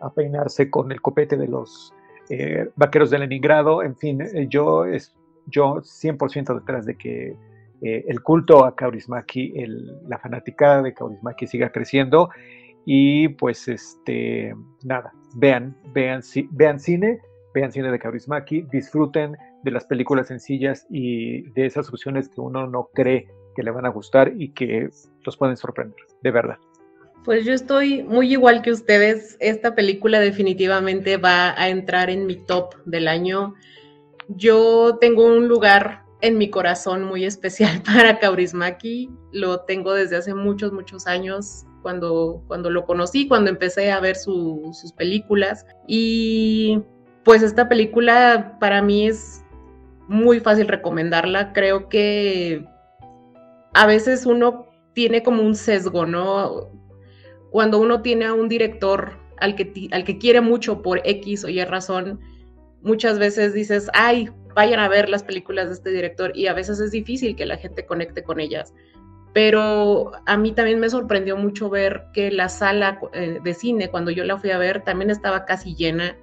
[0.00, 1.92] a, peinarse con el copete de los
[2.30, 3.82] eh, vaqueros de Leningrado.
[3.82, 5.14] En fin, yo, es,
[5.46, 7.36] yo 100% detrás de que
[7.82, 9.54] el culto a Kaurismaki,
[10.06, 12.30] la fanaticada de Kaurismaki siga creciendo
[12.84, 17.20] y pues este, nada, vean, vean, vean cine,
[17.54, 22.66] vean cine de Kaurismaki, disfruten de las películas sencillas y de esas opciones que uno
[22.66, 24.88] no cree que le van a gustar y que
[25.24, 26.58] los pueden sorprender, de verdad.
[27.24, 29.36] Pues yo estoy muy igual que ustedes.
[29.38, 33.54] Esta película definitivamente va a entrar en mi top del año.
[34.28, 39.08] Yo tengo un lugar en mi corazón muy especial para Kaurismaki.
[39.30, 44.16] Lo tengo desde hace muchos, muchos años cuando, cuando lo conocí, cuando empecé a ver
[44.16, 45.64] sus películas.
[45.86, 46.82] Y
[47.24, 49.44] pues esta película para mí es
[50.08, 51.52] muy fácil recomendarla.
[51.52, 52.64] Creo que
[53.74, 56.81] a veces uno tiene como un sesgo, ¿no?
[57.52, 61.48] Cuando uno tiene a un director al que, al que quiere mucho por X o
[61.48, 62.18] Y razón,
[62.82, 66.80] muchas veces dices, ay, vayan a ver las películas de este director y a veces
[66.80, 68.74] es difícil que la gente conecte con ellas
[69.32, 74.10] pero a mí también me sorprendió mucho ver que la sala eh, de cine, cuando
[74.10, 76.16] yo la fui a ver, también estaba casi llena,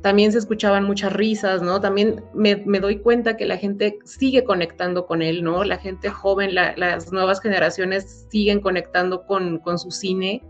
[0.00, 1.80] también se escuchaban muchas risas, ¿no?
[1.80, 5.64] También me, doy cuenta que la gente sigue conectando con él, ¿no?
[5.64, 10.42] La gente joven, las nuevas generaciones siguen conectando con, con su cine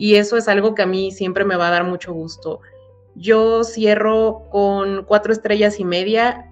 [0.00, 2.60] y eso es algo que a mí siempre me va a dar mucho gusto.
[3.14, 6.50] Yo cierro con cuatro estrellas y media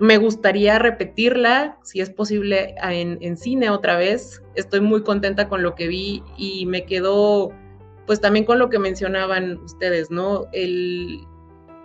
[0.00, 4.42] me gustaría repetirla, si es posible, en, cine otra vez.
[4.56, 7.52] Estoy muy contenta con lo que vi y me quedó,
[8.04, 10.46] pues también con lo que mencionaban ustedes, ¿no?
[10.52, 11.20] El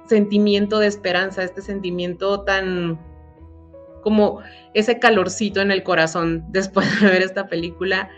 [0.07, 2.99] sentimiento de esperanza, este sentimiento tan
[4.01, 4.41] como
[4.73, 8.09] ese calorcito en el corazón después de ver esta película.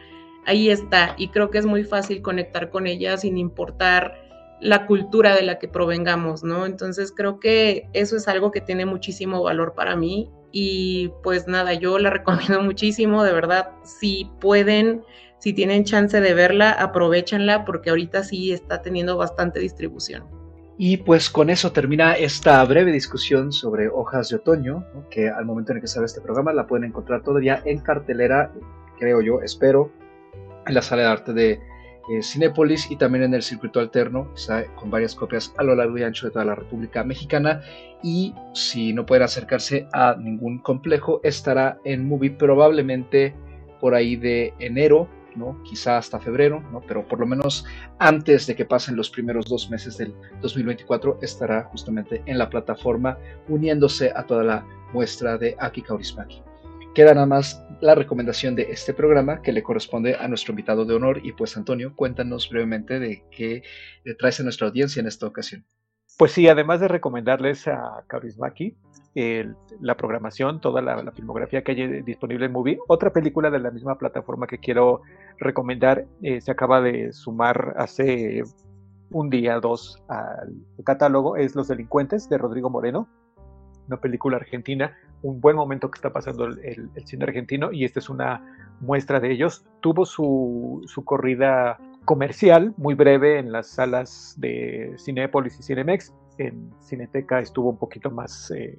[0.46, 4.26] Ahí está, y creo que es muy fácil conectar con ella sin importar
[4.62, 6.66] la cultura de la que provengamos, ¿no?
[6.66, 11.74] Entonces creo que eso es algo que tiene muchísimo valor para mí y pues nada,
[11.74, 15.04] yo la recomiendo muchísimo, de verdad, si pueden,
[15.39, 20.24] si tienen chance de verla, aprovechenla porque ahorita sí está teniendo bastante distribución.
[20.78, 25.72] Y pues con eso termina esta breve discusión sobre hojas de otoño, que al momento
[25.72, 28.52] en el que sale este programa la pueden encontrar todavía en cartelera,
[29.00, 29.91] creo yo, espero,
[30.68, 31.59] en la sala de arte de
[32.07, 34.32] eh, Cinépolis y también en el circuito alterno,
[34.76, 37.61] con varias copias a lo largo y ancho de toda la República Mexicana.
[38.03, 43.34] Y si no pueden acercarse a ningún complejo, estará en Movie probablemente
[43.80, 45.61] por ahí de enero, ¿no?
[45.63, 46.82] quizá hasta febrero, ¿no?
[46.88, 47.66] pero por lo menos
[47.99, 53.18] antes de que pasen los primeros dos meses del 2024 estará justamente en la plataforma
[53.49, 56.41] uniéndose a toda la muestra de Aki Kaurismaki.
[56.96, 60.96] Queda nada más la recomendación de este programa que le corresponde a nuestro invitado de
[60.96, 63.64] honor y pues Antonio, cuéntanos brevemente de qué
[64.18, 65.66] traes a nuestra audiencia en esta ocasión.
[66.18, 68.78] Pues sí, además de recomendarles a Kaurismaki
[69.82, 73.98] la programación, toda la, filmografía que hay disponible en Movie, otra película de la misma
[73.98, 75.02] plataforma que quiero
[75.38, 78.43] recomendar eh, se acaba de sumar hace
[79.12, 80.54] un día, dos al
[80.86, 83.10] catálogo, es Los Delincuentes de Rodrigo Moreno,
[83.88, 88.09] una película argentina un buen momento que está pasando el, cine argentino y esta es
[88.09, 88.41] una
[88.80, 89.66] muestra de ellos.
[89.82, 96.13] Tuvo su, corrida comercial muy breve en las salas de Cinepolis y Cinemex.
[96.38, 98.78] En Cineteca estuvo un poquito más, eh,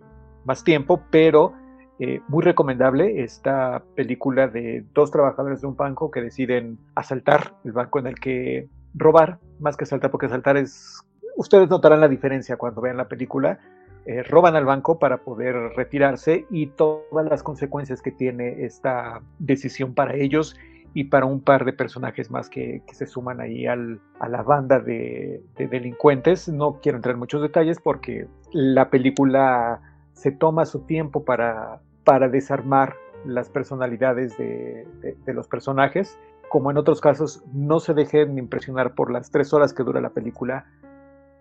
[0.65, 1.55] tiempo, pero
[1.99, 7.73] eh, muy recomendable esta película de dos trabajadores de un banco que deciden asaltar el
[7.73, 11.01] banco en el que robar, más que asaltar, porque asaltar es...
[11.37, 13.59] Ustedes notarán la diferencia cuando vean la película
[14.07, 19.95] eh, roban al banco para poder retirarse y todas las consecuencias que tiene esta decisión
[19.95, 20.57] para ellos
[20.95, 24.79] y para un par de personajes más que, se suman ahí al, a la banda
[24.79, 26.49] de, delincuentes.
[26.49, 29.81] No quiero entrar en muchos detalles porque la película
[30.15, 32.95] se toma su tiempo para, para desarmar
[33.27, 34.87] las personalidades de,
[35.27, 39.83] los personajes como en otros casos, no se dejen impresionar por las tres horas que
[39.83, 40.65] dura la película.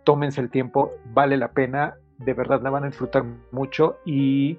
[0.04, 4.58] Tómense el tiempo, vale la pena, de verdad la van a disfrutar mucho y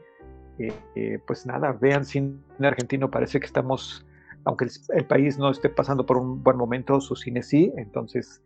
[0.58, 4.06] eh, eh, pues nada, vean cine argentino, parece que estamos,
[4.44, 8.42] aunque el, país no esté pasando por un buen momento, su cine sí, entonces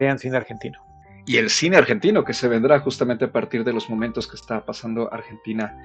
[0.00, 0.78] vean cine argentino.
[1.26, 4.64] Y el cine argentino que se vendrá justamente a partir de los momentos que está
[4.64, 5.76] pasando Argentina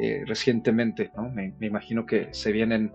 [0.00, 1.28] eh, recientemente, ¿no?
[1.30, 2.92] me, imagino que se vienen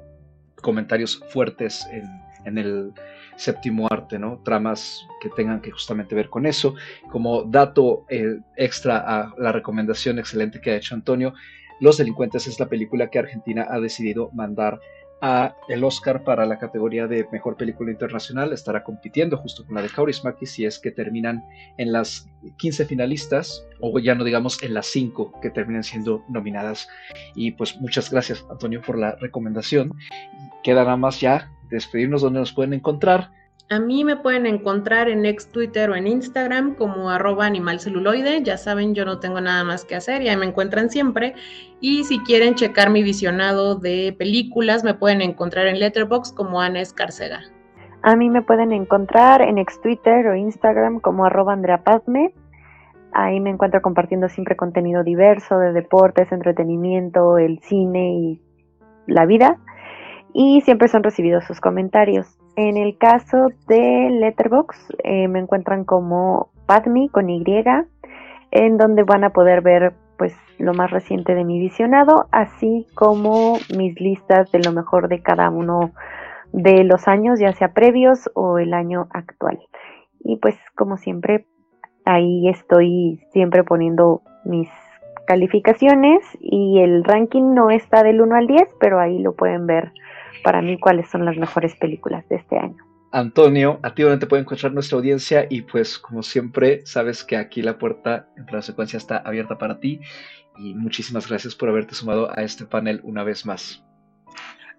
[0.61, 2.03] comentarios fuertes en,
[2.45, 2.93] el
[3.35, 4.41] séptimo arte, ¿no?
[4.43, 6.75] Tramas que tengan que justamente ver con eso.
[7.11, 11.33] Como dato eh, extra a la recomendación excelente que ha hecho Antonio,
[11.79, 14.79] Los Delincuentes es la película que Argentina ha decidido mandar
[15.21, 18.53] a el Oscar para la categoría de Mejor Película Internacional.
[18.53, 21.43] Estará compitiendo justo con la de Kaurismäki si es que terminan
[21.77, 26.87] en las 15 finalistas o ya no digamos en las 5 que terminan siendo nominadas.
[27.33, 29.93] Y pues muchas gracias Antonio por la recomendación.
[30.63, 33.32] Queda nada más ya despedirnos donde nos pueden encontrar.
[33.68, 38.43] A mí me pueden encontrar en ex Twitter o en Instagram como arroba animalceluloide.
[38.43, 41.34] Ya saben, yo no tengo nada más que hacer y ahí me encuentran siempre.
[41.82, 46.80] Y si quieren checar mi visionado de películas, me pueden encontrar en Letterboxd como Ana
[46.82, 47.41] Escarcega.
[48.03, 52.36] A mí me pueden encontrar en ex Twitter o Instagram como arroba Andrea Pazme.
[53.13, 58.41] Ahí me encuentro compartiendo siempre contenido diverso de deportes, entretenimiento, el cine y
[59.07, 59.57] la vida.
[60.38, 62.27] Y siempre son recibidos sus comentarios.
[62.57, 64.75] En el caso de Letterbox
[65.05, 67.41] eh, me encuentran como Padme con Y,
[68.51, 73.53] en donde van a poder ver pues lo más reciente de mi visionado, así como
[73.77, 75.93] mis listas de lo mejor de cada uno
[76.51, 79.57] de los años, ya sea previos o el año actual.
[80.19, 81.45] Y pues como siempre,
[82.03, 84.67] ahí estoy siempre poniendo mis
[85.27, 89.93] calificaciones y el ranking no está del 1 al 10, pero ahí lo pueden ver
[90.43, 92.77] para mí cuáles son las mejores películas de este año.
[93.11, 97.38] Antonio, a ti donde te puede encontrar nuestra audiencia y pues como siempre sabes que
[97.38, 100.01] aquí la puerta en la secuencia está abierta para ti
[100.57, 103.83] y muchísimas gracias por haberte sumado a este panel una vez más.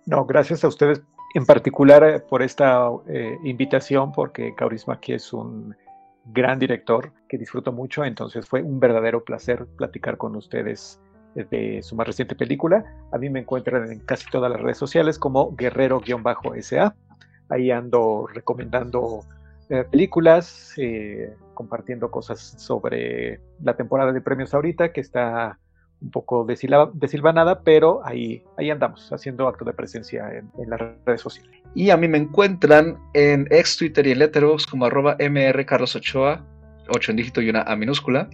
[0.04, 1.02] No, gracias a ustedes
[1.34, 5.74] en particular eh, por esta eh, invitación porque Kaurismäki es un
[6.26, 11.00] gran director que disfruto mucho, entonces fue un verdadero placer platicar con ustedes
[11.45, 12.84] de su más reciente película.
[13.12, 16.95] A mí me encuentran en casi todas las redes sociales como guerrero-sa.
[17.49, 19.20] Ahí ando recomendando
[19.68, 25.59] eh, películas, eh, compartiendo cosas sobre la temporada de premios ahorita, que está
[26.01, 31.51] un poco desilvanada, pero ahí, ahí andamos, haciendo acto de presencia en, las redes sociales.
[31.74, 36.45] Y a mí me encuentran en ex Twitter y en Letterboxd como arroba mrcarlosochoa,
[36.89, 38.30] 8 en dígito y una A minúscula.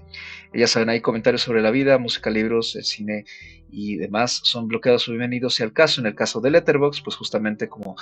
[0.52, 3.24] Ya saben, hay comentarios sobre la vida, música, libros, el cine
[3.72, 6.00] y demás son bloqueados o bienvenidos si al caso.
[6.00, 7.96] En el caso de Letterboxd, pues justamente como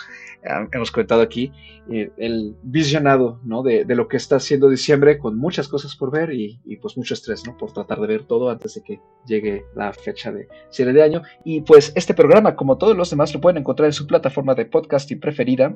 [0.45, 1.53] ah, hemos comentado aquí,
[1.91, 3.63] eh, el visionado ¿no?
[3.63, 7.47] de, lo que está haciendo diciembre con muchas cosas por ver y, pues mucho estrés
[7.47, 7.57] ¿no?
[7.57, 11.23] por tratar de ver todo antes de que llegue la fecha de cierre de año.
[11.45, 14.67] Y pues este programa, como todos los demás, lo pueden encontrar en su plataforma de
[14.67, 15.75] podcasting preferida.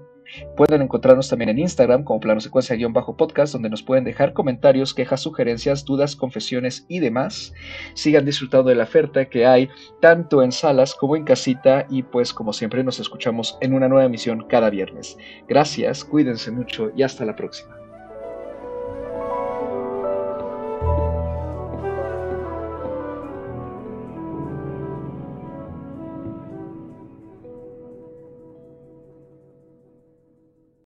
[0.56, 5.84] Pueden encontrarnos también en Instagram como plano secuencia-podcast, donde nos pueden dejar comentarios, quejas, sugerencias,
[5.84, 7.52] dudas, confesiones y demás.
[7.94, 9.68] Sigan disfrutando de la oferta que hay
[10.00, 14.04] tanto en salas como en casita y pues como siempre nos escuchamos en una nueva
[14.04, 15.16] emisión cada viernes.
[15.48, 17.83] Gracias, cuídense mucho y hasta la próxima.